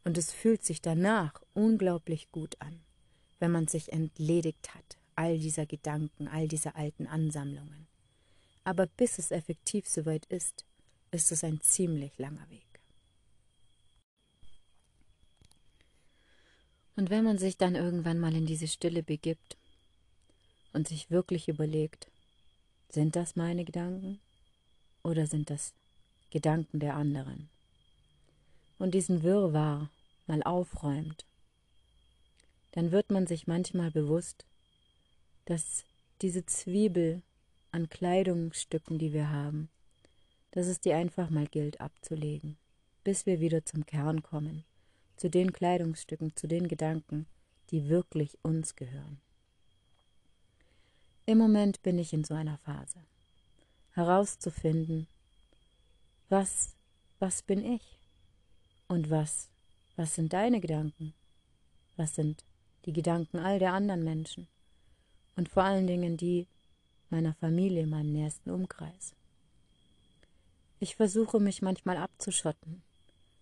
Und 0.10 0.18
es 0.18 0.32
fühlt 0.32 0.66
sich 0.66 0.82
danach 0.82 1.40
unglaublich 1.54 2.32
gut 2.32 2.60
an, 2.60 2.82
wenn 3.38 3.52
man 3.52 3.68
sich 3.68 3.94
entledigt 3.94 4.74
hat, 4.74 4.98
all 5.14 5.38
dieser 5.38 5.68
Gedanken, 5.68 6.28
all 6.28 6.48
dieser 6.48 6.76
alten 6.76 7.06
Ansammlungen. 7.06 7.86
Aber 8.64 8.88
bis 8.88 9.20
es 9.20 9.30
effektiv 9.30 9.88
soweit 9.88 10.26
ist, 10.26 10.66
ist 11.12 11.32
es 11.32 11.44
ein 11.44 11.62
ziemlich 11.62 12.18
langer 12.18 12.50
Weg. 12.50 12.66
Und 16.96 17.12
wenn 17.12 17.24
man 17.24 17.38
sich 17.38 17.58
dann 17.58 17.76
irgendwann 17.76 18.18
mal 18.18 18.34
in 18.34 18.48
diese 18.48 18.68
Stille 18.68 19.04
begibt 19.04 19.58
und 20.74 20.88
sich 20.88 21.12
wirklich 21.12 21.50
überlegt, 21.50 22.10
sind 22.90 23.16
das 23.16 23.36
meine 23.36 23.64
Gedanken 23.64 24.20
oder 25.04 25.28
sind 25.28 25.52
das 25.52 25.76
Gedanken 26.32 26.80
der 26.80 26.96
anderen? 26.96 27.48
Und 28.80 28.96
diesen 28.96 29.22
Wirrwarr 29.22 29.92
mal 30.30 30.42
aufräumt, 30.44 31.26
dann 32.72 32.92
wird 32.92 33.12
man 33.12 33.28
sich 33.28 33.48
manchmal 33.48 33.92
bewusst, 33.92 34.46
dass 35.46 35.84
diese 36.22 36.46
Zwiebel 36.46 37.22
an 37.72 37.90
Kleidungsstücken, 37.90 38.98
die 38.98 39.12
wir 39.12 39.30
haben, 39.30 39.70
dass 40.52 40.68
es 40.68 40.80
die 40.80 40.94
einfach 40.94 41.30
mal 41.30 41.48
gilt 41.48 41.82
abzulegen, 41.82 42.58
bis 43.04 43.26
wir 43.26 43.42
wieder 43.42 43.66
zum 43.66 43.86
Kern 43.86 44.24
kommen 44.24 44.64
zu 45.20 45.30
den 45.30 45.52
Kleidungsstücken, 45.52 46.36
zu 46.36 46.48
den 46.48 46.68
Gedanken, 46.68 47.28
die 47.72 47.90
wirklich 47.90 48.38
uns 48.42 48.76
gehören. 48.76 49.20
Im 51.26 51.38
Moment 51.38 51.84
bin 51.84 52.00
ich 52.00 52.14
in 52.14 52.24
so 52.24 52.34
einer 52.34 52.58
Phase, 52.58 53.00
herauszufinden, 53.92 55.08
was, 56.30 56.76
was 57.20 57.42
bin 57.42 57.66
ich 57.66 58.00
und 58.88 59.10
was, 59.10 59.50
was 60.00 60.16
sind 60.16 60.32
deine 60.32 60.62
Gedanken, 60.62 61.14
was 61.98 62.16
sind 62.16 62.46
die 62.86 62.94
Gedanken 62.94 63.38
all 63.38 63.60
der 63.60 63.74
anderen 63.74 64.02
Menschen 64.02 64.48
und 65.36 65.50
vor 65.50 65.64
allen 65.64 65.88
Dingen 65.88 66.16
die 66.16 66.48
meiner 67.10 67.34
Familie, 67.34 67.86
meinem 67.86 68.14
nächsten 68.14 68.50
Umkreis. 68.50 69.14
Ich 70.80 70.96
versuche 70.96 71.42
mich 71.42 71.62
manchmal 71.62 71.98
abzuschotten, 71.98 72.82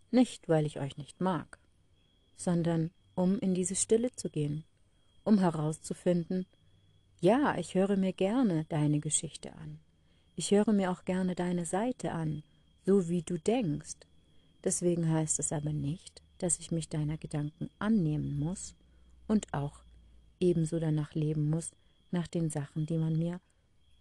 nicht 0.10 0.50
weil 0.50 0.66
ich 0.66 0.80
euch 0.80 0.98
nicht 0.98 1.22
mag, 1.22 1.60
sondern 2.36 2.90
um 3.14 3.38
in 3.38 3.54
diese 3.54 3.76
Stille 3.76 4.12
zu 4.14 4.32
gehen, 4.32 4.64
um 5.24 5.38
herauszufinden, 5.38 6.48
ja, 7.22 7.56
ich 7.60 7.76
höre 7.76 7.98
mir 7.98 8.14
gerne 8.14 8.66
deine 8.70 9.00
Geschichte 9.00 9.54
an. 9.54 9.78
Ich 10.36 10.50
höre 10.50 10.74
mir 10.74 10.90
auch 10.90 11.06
gerne 11.06 11.36
deine 11.36 11.68
Seite 11.68 12.14
an, 12.14 12.42
so 12.84 13.10
wie 13.10 13.22
du 13.22 13.38
denkst. 13.38 13.98
Deswegen 14.64 15.08
heißt 15.12 15.38
es 15.38 15.52
aber 15.52 15.72
nicht, 15.72 16.24
dass 16.38 16.60
ich 16.60 16.72
mich 16.72 16.90
deiner 16.90 17.18
Gedanken 17.18 17.70
annehmen 17.80 18.40
muss 18.40 18.76
und 19.28 19.54
auch 19.54 19.82
ebenso 20.40 20.80
danach 20.80 21.14
leben 21.14 21.50
muss, 21.50 21.72
nach 22.12 22.28
den 22.28 22.50
Sachen, 22.50 22.86
die 22.86 22.98
man 22.98 23.18
mir, 23.18 23.40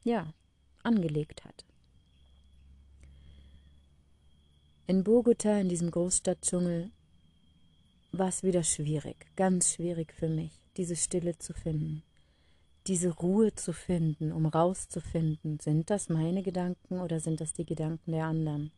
ja, 0.05 0.33
angelegt 0.83 1.45
hat. 1.45 1.65
In 4.87 5.03
Bogota, 5.03 5.59
in 5.59 5.69
diesem 5.69 5.91
Großstadtdschungel, 5.91 6.91
war 8.13 8.29
es 8.29 8.43
wieder 8.45 8.63
schwierig, 8.63 9.17
ganz 9.35 9.75
schwierig 9.75 10.13
für 10.13 10.29
mich, 10.29 10.53
diese 10.77 10.95
Stille 10.95 11.37
zu 11.39 11.53
finden, 11.53 12.03
diese 12.87 13.11
Ruhe 13.11 13.53
zu 13.55 13.73
finden, 13.73 14.31
um 14.31 14.47
rauszufinden, 14.47 15.59
sind 15.59 15.91
das 15.91 16.09
meine 16.09 16.43
Gedanken 16.43 17.01
oder 17.01 17.19
sind 17.19 17.41
das 17.41 17.53
die 17.53 17.67
Gedanken 17.67 18.13
der 18.13 18.27
anderen. 18.27 18.71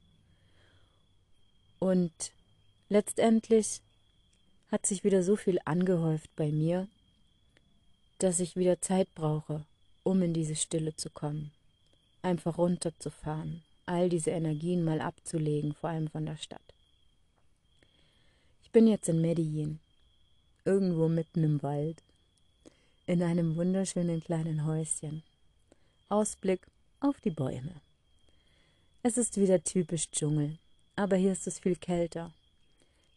Und 1.79 2.33
letztendlich 2.89 3.81
hat 4.71 4.87
sich 4.87 5.05
wieder 5.05 5.23
so 5.23 5.37
viel 5.37 5.59
angehäuft 5.65 6.31
bei 6.37 6.51
mir, 6.51 6.89
dass 8.19 8.41
ich 8.41 8.57
wieder 8.57 8.81
Zeit 8.81 9.15
brauche, 9.15 9.65
um 10.03 10.23
in 10.23 10.35
diese 10.35 10.57
Stille 10.57 10.95
zu 10.97 11.11
kommen, 11.11 11.53
einfach 12.23 12.59
runterzufahren, 12.59 13.63
all 13.87 14.09
diese 14.09 14.31
Energien 14.31 14.85
mal 14.85 15.01
abzulegen, 15.01 15.73
vor 15.75 15.91
allem 15.91 16.09
von 16.09 16.27
der 16.27 16.37
Stadt. 16.37 16.61
Ich 18.63 18.71
bin 18.71 18.87
jetzt 18.87 19.09
in 19.09 19.21
Medellin, 19.21 19.81
irgendwo 20.65 21.09
mitten 21.09 21.45
im 21.45 21.63
Wald, 21.63 22.03
in 23.07 23.23
einem 23.23 23.57
wunderschönen 23.57 24.23
kleinen 24.23 24.67
Häuschen. 24.67 25.23
Ausblick 26.11 26.61
auf 27.01 27.21
die 27.21 27.31
Bäume. 27.31 27.81
Es 29.03 29.17
ist 29.17 29.39
wieder 29.39 29.63
typisch 29.63 30.11
Dschungel, 30.11 30.59
aber 30.97 31.17
hier 31.17 31.33
ist 31.33 31.47
es 31.47 31.59
viel 31.59 31.77
kälter. 31.77 32.33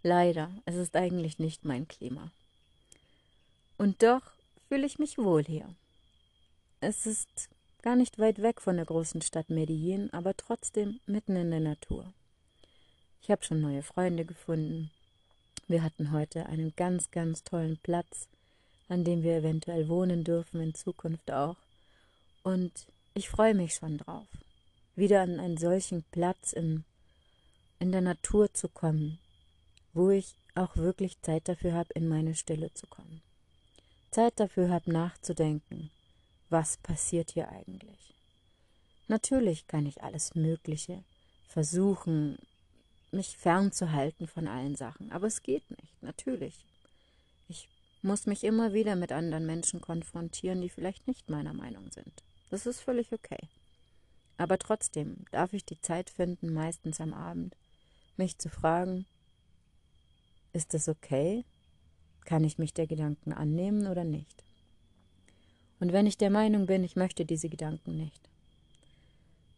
Leider, 0.04 0.52
es 0.66 0.76
ist 0.76 0.96
eigentlich 0.96 1.38
nicht 1.38 1.64
mein 1.64 1.88
Klima. 1.88 2.32
Und 3.78 4.02
doch 4.02 4.22
fühle 4.68 4.86
ich 4.86 5.00
mich 5.00 5.18
wohl 5.18 5.44
hier. 5.44 5.76
Es 6.80 7.06
ist 7.06 7.50
gar 7.82 7.96
nicht 7.96 8.18
weit 8.18 8.42
weg 8.42 8.62
von 8.62 8.78
der 8.78 8.86
großen 8.86 9.22
Stadt 9.22 9.50
Medellin, 9.50 10.12
aber 10.14 10.36
trotzdem 10.36 11.00
mitten 11.06 11.36
in 11.36 11.52
der 11.52 11.60
Natur. 11.60 12.12
Ich 13.22 13.30
habe 13.30 13.44
schon 13.44 13.62
neue 13.62 13.84
Freunde 13.84 14.26
gefunden, 14.26 14.90
wir 15.68 15.84
hatten 15.84 16.12
heute 16.12 16.48
einen 16.48 16.74
ganz, 16.76 17.12
ganz 17.12 17.44
tollen 17.44 17.78
Platz, 17.78 18.28
an 18.90 19.04
dem 19.04 19.24
wir 19.24 19.38
eventuell 19.38 19.88
wohnen 19.88 20.24
dürfen, 20.24 20.60
in 20.60 20.74
Zukunft 20.74 21.32
auch. 21.32 21.56
Und 22.44 22.88
ich 23.14 23.30
freue 23.30 23.54
mich 23.54 23.76
schon 23.76 24.00
drauf, 24.00 24.28
wieder 24.96 25.22
an 25.22 25.40
einen 25.40 25.58
solchen 25.58 26.04
Platz 26.12 26.52
in, 26.52 26.84
in 27.80 27.92
der 27.92 28.02
Natur 28.02 28.54
zu 28.54 28.68
kommen, 28.68 29.20
wo 29.94 30.10
ich 30.10 30.36
auch 30.56 30.76
wirklich 30.76 31.22
Zeit 31.22 31.48
dafür 31.48 31.74
habe, 31.74 31.94
in 31.94 32.08
meine 32.08 32.36
Stille 32.36 32.74
zu 32.74 32.88
kommen. 32.88 33.22
Zeit 34.12 34.40
dafür 34.40 34.70
habe, 34.70 34.92
nachzudenken, 34.92 35.90
was 36.50 36.78
passiert 36.78 37.32
hier 37.32 37.50
eigentlich. 37.50 38.14
Natürlich 39.08 39.68
kann 39.68 39.86
ich 39.86 40.04
alles 40.04 40.36
Mögliche 40.36 41.04
versuchen, 41.48 42.38
mich 43.12 43.38
fernzuhalten 43.38 44.28
von 44.28 44.48
allen 44.48 44.76
Sachen. 44.76 45.12
Aber 45.12 45.28
es 45.28 45.44
geht 45.44 45.70
nicht, 45.72 46.02
natürlich. 46.02 46.66
Ich 47.48 47.68
muss 48.02 48.26
mich 48.26 48.44
immer 48.44 48.74
wieder 48.74 48.96
mit 48.96 49.12
anderen 49.12 49.46
Menschen 49.46 49.82
konfrontieren, 49.82 50.62
die 50.62 50.70
vielleicht 50.70 51.08
nicht 51.08 51.30
meiner 51.30 51.54
Meinung 51.54 51.92
sind. 51.92 52.24
Das 52.50 52.66
ist 52.66 52.82
völlig 52.82 53.12
okay. 53.12 53.50
Aber 54.38 54.58
trotzdem 54.58 55.26
darf 55.32 55.54
ich 55.54 55.66
die 55.66 55.80
Zeit 55.82 56.10
finden, 56.10 56.54
meistens 56.54 57.00
am 57.00 57.14
Abend, 57.14 57.56
mich 58.18 58.38
zu 58.38 58.50
fragen, 58.50 59.06
ist 60.54 60.74
es 60.74 60.88
okay? 60.88 61.46
Kann 62.26 62.44
ich 62.44 62.58
mich 62.58 62.74
der 62.74 62.88
Gedanken 62.88 63.34
annehmen 63.34 63.88
oder 63.88 64.04
nicht? 64.04 64.44
Und 65.80 65.92
wenn 65.92 66.06
ich 66.06 66.18
der 66.18 66.30
Meinung 66.30 66.68
bin, 66.68 66.84
ich 66.84 66.96
möchte 66.96 67.26
diese 67.26 67.50
Gedanken 67.50 67.98
nicht, 67.98 68.30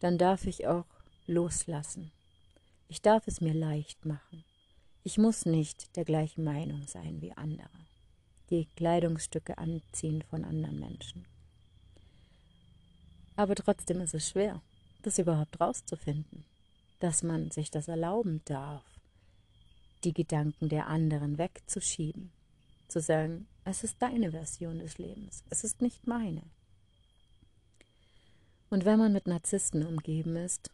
dann 0.00 0.18
darf 0.18 0.46
ich 0.46 0.66
auch 0.66 0.86
loslassen 1.26 2.10
ich 2.88 3.02
darf 3.02 3.26
es 3.26 3.40
mir 3.40 3.54
leicht 3.54 4.04
machen. 4.04 4.44
Ich 5.02 5.18
muss 5.18 5.46
nicht 5.46 5.96
der 5.96 6.04
gleichen 6.04 6.44
Meinung 6.44 6.86
sein 6.86 7.20
wie 7.20 7.32
andere, 7.32 7.68
die 8.50 8.66
Kleidungsstücke 8.76 9.58
anziehen 9.58 10.22
von 10.22 10.44
anderen 10.44 10.78
Menschen. 10.78 11.26
Aber 13.36 13.54
trotzdem 13.56 14.00
ist 14.00 14.14
es 14.14 14.28
schwer, 14.28 14.62
das 15.02 15.18
überhaupt 15.18 15.60
rauszufinden, 15.60 16.44
dass 17.00 17.22
man 17.22 17.50
sich 17.50 17.70
das 17.70 17.88
erlauben 17.88 18.42
darf, 18.44 18.84
die 20.04 20.12
Gedanken 20.12 20.68
der 20.68 20.86
anderen 20.86 21.38
wegzuschieben, 21.38 22.30
zu 22.88 23.00
sagen, 23.00 23.46
es 23.64 23.84
ist 23.84 23.96
deine 24.00 24.30
Version 24.30 24.78
des 24.78 24.98
Lebens, 24.98 25.42
es 25.50 25.64
ist 25.64 25.82
nicht 25.82 26.06
meine. 26.06 26.42
Und 28.70 28.84
wenn 28.84 28.98
man 28.98 29.12
mit 29.12 29.26
Narzissten 29.26 29.86
umgeben 29.86 30.36
ist, 30.36 30.70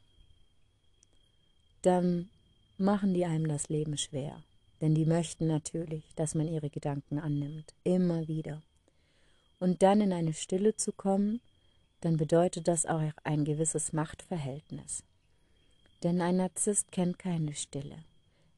dann 1.82 2.30
machen 2.78 3.14
die 3.14 3.24
einem 3.24 3.48
das 3.48 3.68
Leben 3.68 3.96
schwer. 3.96 4.42
Denn 4.80 4.94
die 4.94 5.04
möchten 5.04 5.46
natürlich, 5.46 6.14
dass 6.14 6.34
man 6.34 6.48
ihre 6.48 6.70
Gedanken 6.70 7.18
annimmt, 7.18 7.74
immer 7.84 8.26
wieder. 8.28 8.62
Und 9.58 9.82
dann 9.82 10.00
in 10.00 10.12
eine 10.12 10.32
Stille 10.32 10.74
zu 10.74 10.92
kommen, 10.92 11.40
dann 12.00 12.16
bedeutet 12.16 12.66
das 12.66 12.86
auch 12.86 13.02
ein 13.24 13.44
gewisses 13.44 13.92
Machtverhältnis. 13.92 15.04
Denn 16.02 16.22
ein 16.22 16.38
Narzisst 16.38 16.92
kennt 16.92 17.18
keine 17.18 17.54
Stille. 17.54 18.04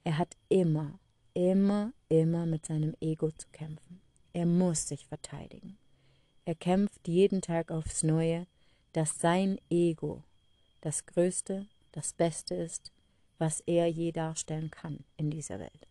Er 0.04 0.18
hat 0.18 0.36
immer, 0.48 0.98
immer, 1.34 1.92
immer 2.08 2.46
mit 2.46 2.66
seinem 2.66 2.94
Ego 3.00 3.30
zu 3.30 3.46
kämpfen. 3.52 4.00
Er 4.32 4.46
muss 4.46 4.88
sich 4.88 5.06
verteidigen. 5.06 5.78
Er 6.44 6.54
kämpft 6.54 7.06
jeden 7.06 7.40
Tag 7.40 7.70
aufs 7.70 8.02
Neue, 8.02 8.46
dass 8.92 9.20
sein 9.20 9.60
Ego 9.70 10.22
das 10.80 11.06
Größte, 11.06 11.66
das 11.92 12.12
Beste 12.12 12.54
ist, 12.54 12.90
was 13.38 13.60
er 13.60 13.86
je 13.86 14.12
darstellen 14.12 14.70
kann 14.70 15.04
in 15.16 15.30
dieser 15.30 15.58
Welt. 15.60 15.86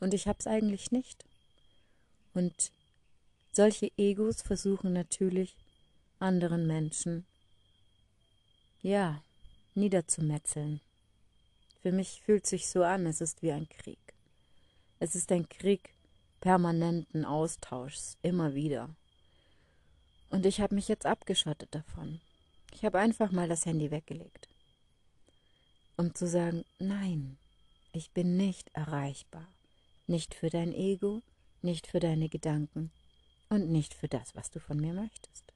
Und 0.00 0.14
ich 0.14 0.28
hab's 0.28 0.46
eigentlich 0.46 0.92
nicht. 0.92 1.24
Und 2.34 2.70
solche 3.52 3.90
Egos 3.96 4.42
versuchen 4.42 4.92
natürlich 4.92 5.56
anderen 6.18 6.66
Menschen, 6.66 7.26
ja, 8.82 9.22
niederzumetzeln. 9.74 10.80
Für 11.84 11.92
mich 11.92 12.20
fühlt 12.24 12.48
sich 12.48 12.66
so 12.66 12.82
an, 12.82 13.06
es 13.06 13.20
ist 13.20 13.42
wie 13.42 13.52
ein 13.52 13.68
Krieg. 13.68 14.00
Es 14.98 15.14
ist 15.14 15.30
ein 15.30 15.48
Krieg 15.48 15.90
permanenten 16.40 17.24
Austauschs, 17.24 18.18
immer 18.22 18.56
wieder. 18.56 18.88
Und 20.30 20.46
ich 20.46 20.60
habe 20.60 20.74
mich 20.74 20.88
jetzt 20.88 21.06
abgeschottet 21.06 21.72
davon. 21.72 22.20
Ich 22.72 22.84
habe 22.84 22.98
einfach 22.98 23.30
mal 23.30 23.48
das 23.48 23.66
Handy 23.66 23.92
weggelegt 23.92 24.48
um 25.96 26.14
zu 26.14 26.26
sagen, 26.26 26.64
nein, 26.78 27.38
ich 27.92 28.10
bin 28.10 28.36
nicht 28.36 28.70
erreichbar, 28.74 29.46
nicht 30.06 30.34
für 30.34 30.50
dein 30.50 30.72
Ego, 30.72 31.22
nicht 31.62 31.86
für 31.86 32.00
deine 32.00 32.28
Gedanken 32.28 32.90
und 33.48 33.70
nicht 33.70 33.94
für 33.94 34.08
das, 34.08 34.34
was 34.34 34.50
du 34.50 34.60
von 34.60 34.78
mir 34.78 34.92
möchtest. 34.92 35.52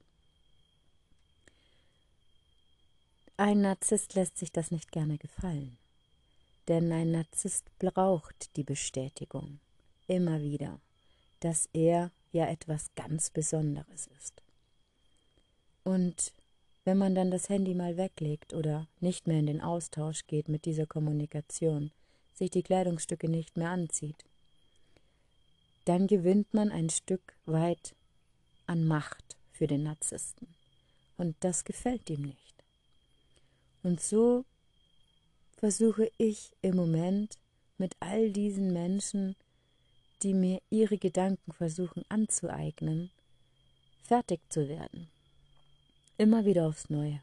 Ein 3.37 3.61
Narzisst 3.61 4.15
lässt 4.15 4.39
sich 4.39 4.53
das 4.53 4.71
nicht 4.71 4.91
gerne 4.91 5.19
gefallen, 5.19 5.77
denn 6.69 6.93
ein 6.93 7.11
Narzisst 7.13 7.65
braucht 7.79 8.57
die 8.57 8.65
Bestätigung 8.65 9.59
immer 10.07 10.41
wieder, 10.43 10.81
dass 11.41 11.69
er 11.73 12.11
ja 12.33 12.47
etwas 12.47 12.95
ganz 12.95 13.31
Besonderes 13.31 14.09
ist. 14.19 14.43
Und 15.85 16.33
wenn 16.85 16.99
man 16.99 17.15
dann 17.15 17.31
das 17.31 17.49
Handy 17.49 17.75
mal 17.75 17.97
weglegt 17.97 18.55
oder 18.55 18.87
nicht 19.01 19.27
mehr 19.27 19.39
in 19.39 19.47
den 19.47 19.61
Austausch 19.61 20.27
geht 20.27 20.49
mit 20.49 20.65
dieser 20.65 20.87
Kommunikation, 20.87 21.91
sich 22.35 22.51
die 22.51 22.63
Kleidungsstücke 22.63 23.29
nicht 23.29 23.57
mehr 23.57 23.71
anzieht, 23.71 24.25
dann 25.85 26.07
gewinnt 26.07 26.53
man 26.53 26.71
ein 26.71 26.91
Stück 26.91 27.35
weit 27.47 27.95
an 28.67 28.87
Macht 28.87 29.37
für 29.53 29.67
den 29.67 29.85
Narzissten. 29.85 30.49
Und 31.17 31.37
das 31.41 31.65
gefällt 31.65 32.09
ihm 32.11 32.23
nicht. 32.23 32.55
Und 33.83 34.01
so 34.01 34.45
versuche 35.59 36.11
ich 36.19 36.53
im 36.63 36.77
Moment 36.77 37.37
mit 37.79 37.95
all 38.01 38.31
diesen 38.31 38.73
Menschen, 38.73 39.37
die 40.23 40.35
mir 40.35 40.61
ihre 40.71 40.99
Gedanken 40.99 41.53
versuchen 41.53 42.05
anzueignen, 42.09 43.11
fertig 44.03 44.41
zu 44.49 44.69
werden. 44.69 45.09
Immer 46.17 46.45
wieder 46.45 46.67
aufs 46.67 46.91
Neue. 46.91 47.21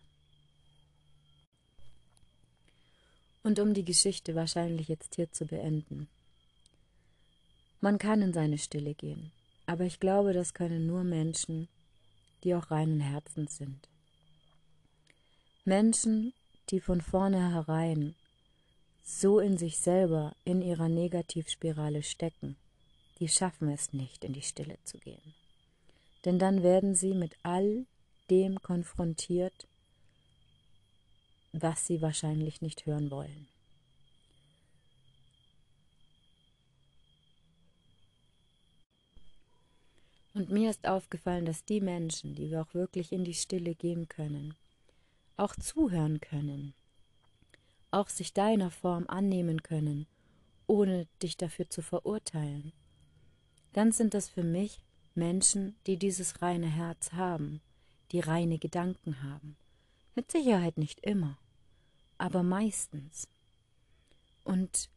Und 3.44 3.60
um 3.60 3.74
die 3.74 3.86
Geschichte 3.86 4.36
wahrscheinlich 4.36 4.88
jetzt 4.88 5.16
hier 5.16 5.32
zu 5.32 5.46
beenden. 5.46 6.08
Man 7.82 8.00
kann 8.00 8.22
in 8.22 8.34
seine 8.34 8.58
Stille 8.58 8.96
gehen, 8.96 9.32
aber 9.66 9.84
ich 9.84 10.00
glaube, 10.00 10.34
das 10.34 10.54
können 10.54 10.88
nur 10.88 11.04
Menschen, 11.04 11.68
die 12.44 12.56
auch 12.56 12.72
reinen 12.72 13.00
Herzens 13.00 13.58
sind. 13.58 13.88
Menschen, 15.66 16.34
die 16.70 16.80
von 16.80 17.02
vornherein 17.02 18.16
so 19.06 19.40
in 19.40 19.58
sich 19.58 19.78
selber, 19.78 20.36
in 20.44 20.62
ihrer 20.62 20.90
Negativspirale 20.90 22.02
stecken, 22.02 22.58
die 23.20 23.30
schaffen 23.30 23.70
es 23.70 23.94
nicht, 23.94 24.24
in 24.24 24.34
die 24.34 24.42
Stille 24.42 24.78
zu 24.84 24.98
gehen. 24.98 25.36
Denn 26.26 26.40
dann 26.40 26.64
werden 26.64 26.96
sie 26.96 27.14
mit 27.14 27.38
all 27.44 27.86
dem 28.32 28.62
konfrontiert, 28.64 29.68
was 31.54 31.86
sie 31.86 32.02
wahrscheinlich 32.02 32.62
nicht 32.62 32.88
hören 32.88 33.12
wollen. 33.12 33.48
Und 40.34 40.50
mir 40.50 40.70
ist 40.70 40.86
aufgefallen, 40.86 41.46
dass 41.46 41.64
die 41.64 41.80
Menschen, 41.80 42.36
die 42.36 42.50
wir 42.50 42.62
auch 42.62 42.74
wirklich 42.74 43.14
in 43.14 43.24
die 43.24 43.36
Stille 43.36 43.76
gehen 43.76 44.10
können, 44.10 44.56
auch 45.38 45.56
zuhören 45.56 46.20
können, 46.20 46.74
auch 47.96 48.10
sich 48.10 48.34
deiner 48.34 48.72
Form 48.72 49.06
annehmen 49.08 49.64
können, 49.64 50.08
ohne 50.68 51.08
dich 51.24 51.38
dafür 51.38 51.70
zu 51.70 51.82
verurteilen, 51.82 52.74
dann 53.74 53.92
sind 53.92 54.14
das 54.14 54.30
für 54.30 54.44
mich 54.44 54.82
Menschen, 55.16 55.76
die 55.88 55.98
dieses 55.98 56.42
reine 56.42 56.68
Herz 56.68 57.14
haben 57.14 57.62
die 58.12 58.20
reine 58.20 58.58
Gedanken 58.58 59.24
haben. 59.24 59.58
Mit 60.16 60.32
Sicherheit 60.32 60.78
nicht 60.78 61.02
immer, 61.02 61.38
aber 62.18 62.44
meistens. 62.44 63.28
Und 64.44 64.90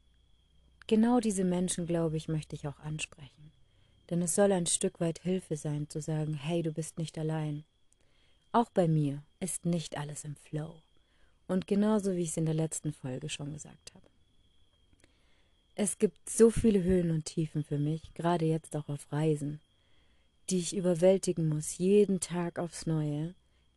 genau 0.86 1.20
diese 1.20 1.44
Menschen, 1.44 1.86
glaube 1.86 2.16
ich, 2.16 2.28
möchte 2.28 2.54
ich 2.54 2.68
auch 2.68 2.78
ansprechen. 2.80 3.50
Denn 4.10 4.22
es 4.22 4.34
soll 4.34 4.52
ein 4.52 4.66
Stück 4.66 5.00
weit 5.00 5.20
Hilfe 5.20 5.56
sein, 5.56 5.88
zu 5.88 6.00
sagen, 6.00 6.34
hey, 6.34 6.62
du 6.62 6.72
bist 6.72 6.98
nicht 6.98 7.18
allein. 7.18 7.64
Auch 8.52 8.70
bei 8.70 8.88
mir 8.88 9.22
ist 9.40 9.66
nicht 9.66 9.98
alles 9.98 10.24
im 10.24 10.36
Flow. 10.36 10.80
Und 11.48 11.66
genauso 11.66 12.14
wie 12.14 12.22
ich 12.22 12.30
es 12.30 12.36
in 12.36 12.46
der 12.46 12.54
letzten 12.54 12.92
Folge 12.92 13.28
schon 13.28 13.52
gesagt 13.52 13.92
habe. 13.94 14.06
Es 15.74 15.98
gibt 15.98 16.28
so 16.28 16.50
viele 16.50 16.82
Höhen 16.82 17.10
und 17.10 17.24
Tiefen 17.24 17.64
für 17.64 17.78
mich, 17.78 18.14
gerade 18.14 18.44
jetzt 18.44 18.76
auch 18.76 18.88
auf 18.88 19.10
Reisen 19.10 19.60
die 20.50 20.58
ich 20.58 20.76
überwältigen 20.76 21.48
muss, 21.48 21.78
jeden 21.78 22.20
Tag 22.20 22.58
aufs 22.58 22.86
Neue, 22.86 23.34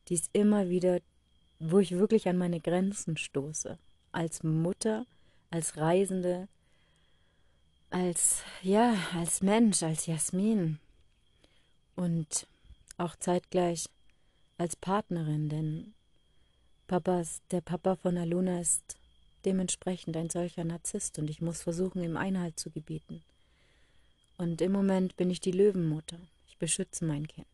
die 0.07 0.15
es 0.15 0.29
immer 0.33 0.69
wieder, 0.69 0.99
wo 1.59 1.79
ich 1.79 1.91
wirklich 1.91 2.27
an 2.27 2.37
meine 2.37 2.59
Grenzen 2.59 3.17
stoße. 3.17 3.77
Als 4.11 4.43
Mutter, 4.43 5.05
als 5.49 5.77
Reisende, 5.77 6.47
als, 7.89 8.43
ja, 8.61 8.95
als 9.13 9.41
Mensch, 9.41 9.83
als 9.83 10.05
Jasmin. 10.05 10.79
Und 11.95 12.47
auch 12.97 13.15
zeitgleich 13.17 13.89
als 14.57 14.75
Partnerin, 14.75 15.49
denn 15.49 15.93
Papas, 16.91 17.41
der 17.51 17.61
Papa 17.61 17.95
von 17.95 18.17
Aluna 18.17 18.59
ist 18.59 18.97
dementsprechend 19.45 20.15
ein 20.17 20.29
solcher 20.29 20.63
Narzisst 20.63 21.17
und 21.19 21.29
ich 21.29 21.41
muss 21.41 21.63
versuchen, 21.63 22.03
ihm 22.03 22.17
Einhalt 22.17 22.59
zu 22.59 22.69
gebieten. 22.69 23.23
Und 24.37 24.61
im 24.61 24.71
Moment 24.71 25.15
bin 25.15 25.29
ich 25.29 25.39
die 25.39 25.51
Löwenmutter 25.51 26.19
beschütze 26.61 27.05
mein 27.05 27.27
Kind. 27.27 27.47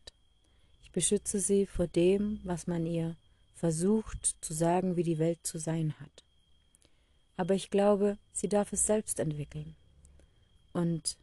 Ich 0.82 0.92
beschütze 0.92 1.40
sie 1.40 1.64
vor 1.66 1.86
dem, 1.86 2.40
was 2.44 2.66
man 2.66 2.84
ihr 2.84 3.16
versucht 3.54 4.36
zu 4.42 4.52
sagen, 4.52 4.96
wie 4.96 5.02
die 5.02 5.18
Welt 5.18 5.38
zu 5.42 5.58
sein 5.58 5.94
hat. 5.98 6.24
Aber 7.38 7.54
ich 7.54 7.70
glaube, 7.70 8.18
sie 8.34 8.48
darf 8.48 8.72
es 8.74 8.86
selbst 8.86 9.18
entwickeln. 9.18 9.74
Und 10.74 11.16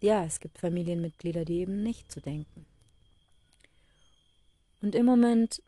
ja, 0.00 0.24
es 0.24 0.38
gibt 0.38 0.58
Familienmitglieder, 0.58 1.44
die 1.44 1.58
eben 1.58 1.82
nicht 1.82 2.12
zu 2.12 2.20
denken. 2.20 2.66
Und 4.80 4.94
im 4.94 5.06
Moment 5.06 5.60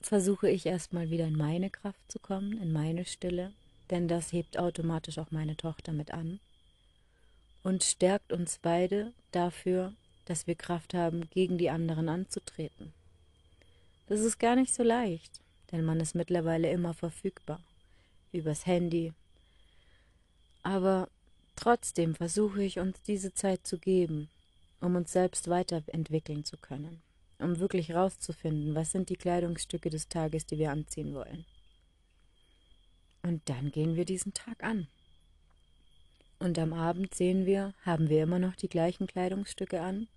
versuche 0.00 0.48
ich 0.48 0.66
erstmal 0.66 1.10
wieder 1.10 1.26
in 1.26 1.36
meine 1.36 1.70
Kraft 1.70 2.00
zu 2.10 2.18
kommen, 2.18 2.60
in 2.60 2.72
meine 2.72 3.04
Stille, 3.04 3.52
denn 3.90 4.08
das 4.08 4.32
hebt 4.32 4.58
automatisch 4.58 5.18
auch 5.18 5.30
meine 5.30 5.56
Tochter 5.56 5.92
mit 5.92 6.12
an 6.12 6.40
und 7.62 7.84
stärkt 7.84 8.32
uns 8.32 8.58
beide 8.62 9.12
dafür, 9.32 9.92
dass 10.24 10.46
wir 10.46 10.54
Kraft 10.54 10.94
haben, 10.94 11.28
gegen 11.30 11.58
die 11.58 11.70
anderen 11.70 12.08
anzutreten. 12.08 12.92
Das 14.06 14.20
ist 14.20 14.38
gar 14.38 14.56
nicht 14.56 14.74
so 14.74 14.82
leicht, 14.82 15.40
denn 15.72 15.84
man 15.84 16.00
ist 16.00 16.14
mittlerweile 16.14 16.70
immer 16.70 16.94
verfügbar, 16.94 17.60
übers 18.32 18.66
Handy. 18.66 19.12
Aber 20.62 21.08
trotzdem 21.56 22.14
versuche 22.14 22.62
ich 22.62 22.78
uns 22.78 23.02
diese 23.02 23.34
Zeit 23.34 23.66
zu 23.66 23.78
geben, 23.78 24.28
um 24.80 24.96
uns 24.96 25.12
selbst 25.12 25.48
weiterentwickeln 25.48 26.44
zu 26.44 26.56
können, 26.56 27.02
um 27.38 27.58
wirklich 27.58 27.92
rauszufinden, 27.92 28.74
was 28.74 28.92
sind 28.92 29.08
die 29.10 29.16
Kleidungsstücke 29.16 29.90
des 29.90 30.08
Tages, 30.08 30.46
die 30.46 30.58
wir 30.58 30.70
anziehen 30.70 31.14
wollen. 31.14 31.44
Und 33.22 33.48
dann 33.48 33.70
gehen 33.70 33.96
wir 33.96 34.04
diesen 34.04 34.32
Tag 34.34 34.62
an. 34.62 34.88
Und 36.38 36.58
am 36.58 36.72
Abend 36.72 37.14
sehen 37.14 37.46
wir, 37.46 37.74
haben 37.82 38.08
wir 38.08 38.22
immer 38.22 38.38
noch 38.38 38.54
die 38.54 38.68
gleichen 38.68 39.06
Kleidungsstücke 39.06 39.80
an? 39.80 40.08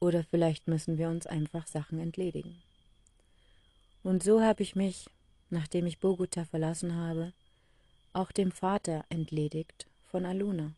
Oder 0.00 0.24
vielleicht 0.24 0.68
müssen 0.68 0.98
wir 0.98 1.08
uns 1.08 1.26
einfach 1.26 1.66
Sachen 1.66 1.98
entledigen. 1.98 2.62
Und 4.02 4.22
so 4.22 4.42
habe 4.42 4.62
ich 4.62 4.76
mich, 4.76 5.08
nachdem 5.50 5.86
ich 5.86 6.00
Bogota 6.00 6.44
verlassen 6.44 6.94
habe, 6.96 7.32
auch 8.12 8.32
dem 8.32 8.52
Vater 8.52 9.04
entledigt 9.08 9.86
von 10.10 10.26
Aluna. 10.26 10.72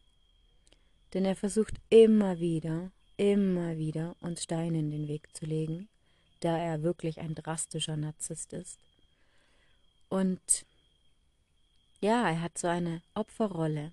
Denn 1.12 1.25
er 1.25 1.37
versucht 1.37 1.75
immer 1.88 2.38
wieder, 2.38 2.92
immer 3.17 3.79
wieder 3.79 4.17
uns 4.21 4.43
Steine 4.43 4.79
in 4.79 4.91
den 4.91 5.09
Weg 5.09 5.35
zu 5.35 5.47
legen, 5.47 5.89
da 6.41 6.59
er 6.59 6.83
wirklich 6.83 7.21
ein 7.21 7.35
drastischer 7.35 7.97
Narzisst 7.97 8.53
ist. 8.53 8.79
Und 10.09 10.67
ja, 12.01 12.29
er 12.29 12.41
hat 12.41 12.59
so 12.59 12.69
eine 12.69 13.03
Opferrolle. 13.15 13.93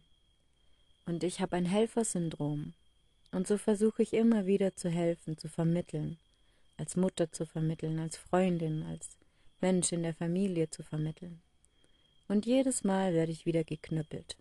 Und 1.06 1.24
ich 1.24 1.42
habe 1.42 1.56
ein 1.56 1.66
Helfersyndrom. 1.66 2.74
Und 3.32 3.48
so 3.48 3.58
versuche 3.58 4.04
ich 4.04 4.14
immer 4.14 4.46
wieder 4.46 4.76
zu 4.76 4.90
helfen, 4.90 5.38
zu 5.38 5.50
vermitteln, 5.50 6.18
als 6.78 6.96
Mutter 6.96 7.32
zu 7.32 7.46
vermitteln, 7.46 8.00
als 8.00 8.18
Freundin, 8.18 8.84
als 8.84 9.18
Mensch 9.60 9.92
in 9.92 10.04
der 10.04 10.14
Familie 10.14 10.70
zu 10.70 10.84
vermitteln. 10.84 11.42
Und 12.28 12.46
jedes 12.46 12.84
Mal 12.84 13.14
werde 13.14 13.32
ich 13.32 13.46
wieder 13.46 13.64
geknüppelt. 13.64 14.38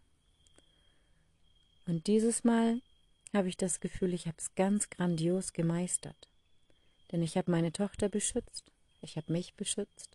Und 1.86 2.06
dieses 2.06 2.44
Mal 2.44 2.80
habe 3.32 3.48
ich 3.48 3.56
das 3.56 3.80
Gefühl, 3.80 4.14
ich 4.14 4.26
habe 4.26 4.36
es 4.38 4.54
ganz 4.54 4.90
grandios 4.90 5.52
gemeistert. 5.52 6.28
Denn 7.10 7.22
ich 7.22 7.36
habe 7.36 7.50
meine 7.50 7.72
Tochter 7.72 8.08
beschützt, 8.08 8.64
ich 9.00 9.16
habe 9.16 9.32
mich 9.32 9.54
beschützt 9.54 10.10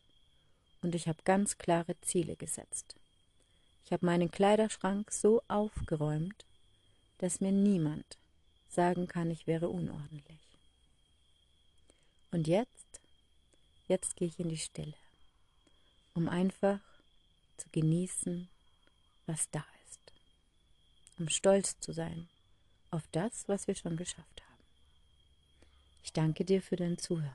und 0.82 0.96
ich 0.96 1.08
habe 1.08 1.20
ganz 1.24 1.58
klare 1.58 2.00
Ziele 2.02 2.36
gesetzt. 2.36 2.96
Ich 3.86 3.92
habe 3.92 4.06
meinen 4.06 4.32
Kleiderschrank 4.32 5.12
so 5.12 5.42
aufgeräumt, 5.48 6.46
dass 7.20 7.42
mir 7.42 7.52
niemand 7.52 8.18
sagen 8.70 9.08
kann, 9.08 9.32
ich 9.32 9.48
wäre 9.48 9.70
unordentlich. 9.70 10.40
Und 12.32 12.48
jetzt, 12.48 13.00
jetzt 13.88 14.16
gehe 14.16 14.28
ich 14.28 14.40
in 14.40 14.50
die 14.50 14.58
Stille, 14.58 14.94
um 16.14 16.28
einfach 16.30 16.80
zu 17.58 17.70
genießen, 17.72 18.48
was 19.26 19.50
da 19.52 19.66
ist, 19.88 20.00
um 21.18 21.30
stolz 21.30 21.80
zu 21.80 21.94
sein 21.94 22.28
auf 22.92 23.04
das, 23.12 23.48
was 23.48 23.68
wir 23.68 23.76
schon 23.76 23.98
geschafft 23.98 24.42
haben. 24.42 24.64
Ich 26.04 26.14
danke 26.14 26.46
dir 26.46 26.62
für 26.62 26.76
dein 26.76 26.98
Zuhören 26.98 27.32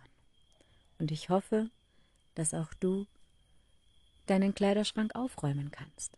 und 0.98 1.10
ich 1.10 1.28
hoffe, 1.28 1.70
dass 2.34 2.54
auch 2.54 2.72
du 2.74 3.06
deinen 4.26 4.54
Kleiderschrank 4.54 5.14
aufräumen 5.14 5.70
kannst. 5.70 6.16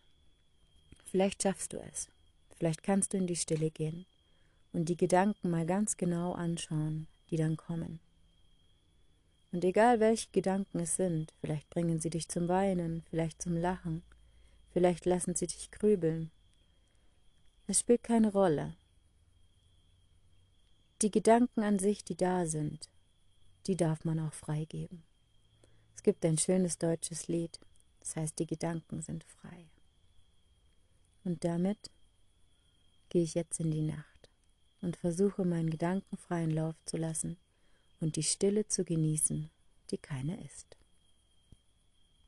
Vielleicht 1.07 1.43
schaffst 1.43 1.73
du 1.73 1.79
es. 1.79 2.09
Vielleicht 2.57 2.83
kannst 2.83 3.13
du 3.13 3.17
in 3.17 3.27
die 3.27 3.37
Stille 3.37 3.71
gehen 3.71 4.07
und 4.73 4.89
die 4.89 4.97
Gedanken 4.97 5.51
mal 5.51 5.67
ganz 5.67 5.97
genau 5.97 6.33
anschauen, 6.33 7.07
die 7.31 7.37
dann 7.37 7.57
kommen. 7.57 8.01
Und 9.53 9.65
egal 9.65 10.01
welche 10.01 10.31
Gedanken 10.33 10.81
es 10.81 10.97
sind, 10.97 11.33
vielleicht 11.41 11.71
bringen 11.71 12.01
sie 12.01 12.11
dich 12.11 12.29
zum 12.29 12.49
Weinen, 12.49 13.05
vielleicht 13.11 13.41
zum 13.41 13.57
Lachen, 13.57 14.03
vielleicht 14.73 15.07
lassen 15.07 15.35
sie 15.35 15.47
dich 15.47 15.71
grübeln. 15.71 16.31
Es 17.67 17.81
spielt 17.81 18.03
keine 18.03 18.33
Rolle. 18.33 18.75
Die 21.03 21.11
Gedanken 21.11 21.63
an 21.63 21.79
sich, 21.79 22.05
die 22.05 22.17
da 22.17 22.47
sind, 22.47 22.89
die 23.67 23.77
darf 23.77 24.05
man 24.05 24.21
auch 24.21 24.33
freigeben. 24.33 25.03
Es 25.95 26.03
gibt 26.03 26.25
ein 26.25 26.39
schönes 26.39 26.79
deutsches 26.79 27.29
Lied, 27.29 27.59
das 28.01 28.17
heißt, 28.17 28.39
die 28.39 28.47
Gedanken 28.47 29.03
sind 29.03 29.25
frei. 29.25 29.67
Und 31.25 31.45
damit 31.45 31.91
gehe 33.09 33.23
ich 33.23 33.35
jetzt 33.35 33.61
in 33.61 33.71
die 33.71 33.83
Nacht 33.83 34.31
und 34.83 34.97
versuche 34.97 35.45
meinen 35.45 35.71
Gedanken 35.71 36.17
freien 36.17 36.51
Lauf 36.51 36.77
zu 36.85 36.97
lassen 36.97 37.39
und 38.01 38.17
die 38.17 38.23
Stille 38.23 38.69
zu 38.69 38.85
genießen, 38.85 39.51
die 39.91 39.99
keine 39.99 40.43
ist. 40.45 40.77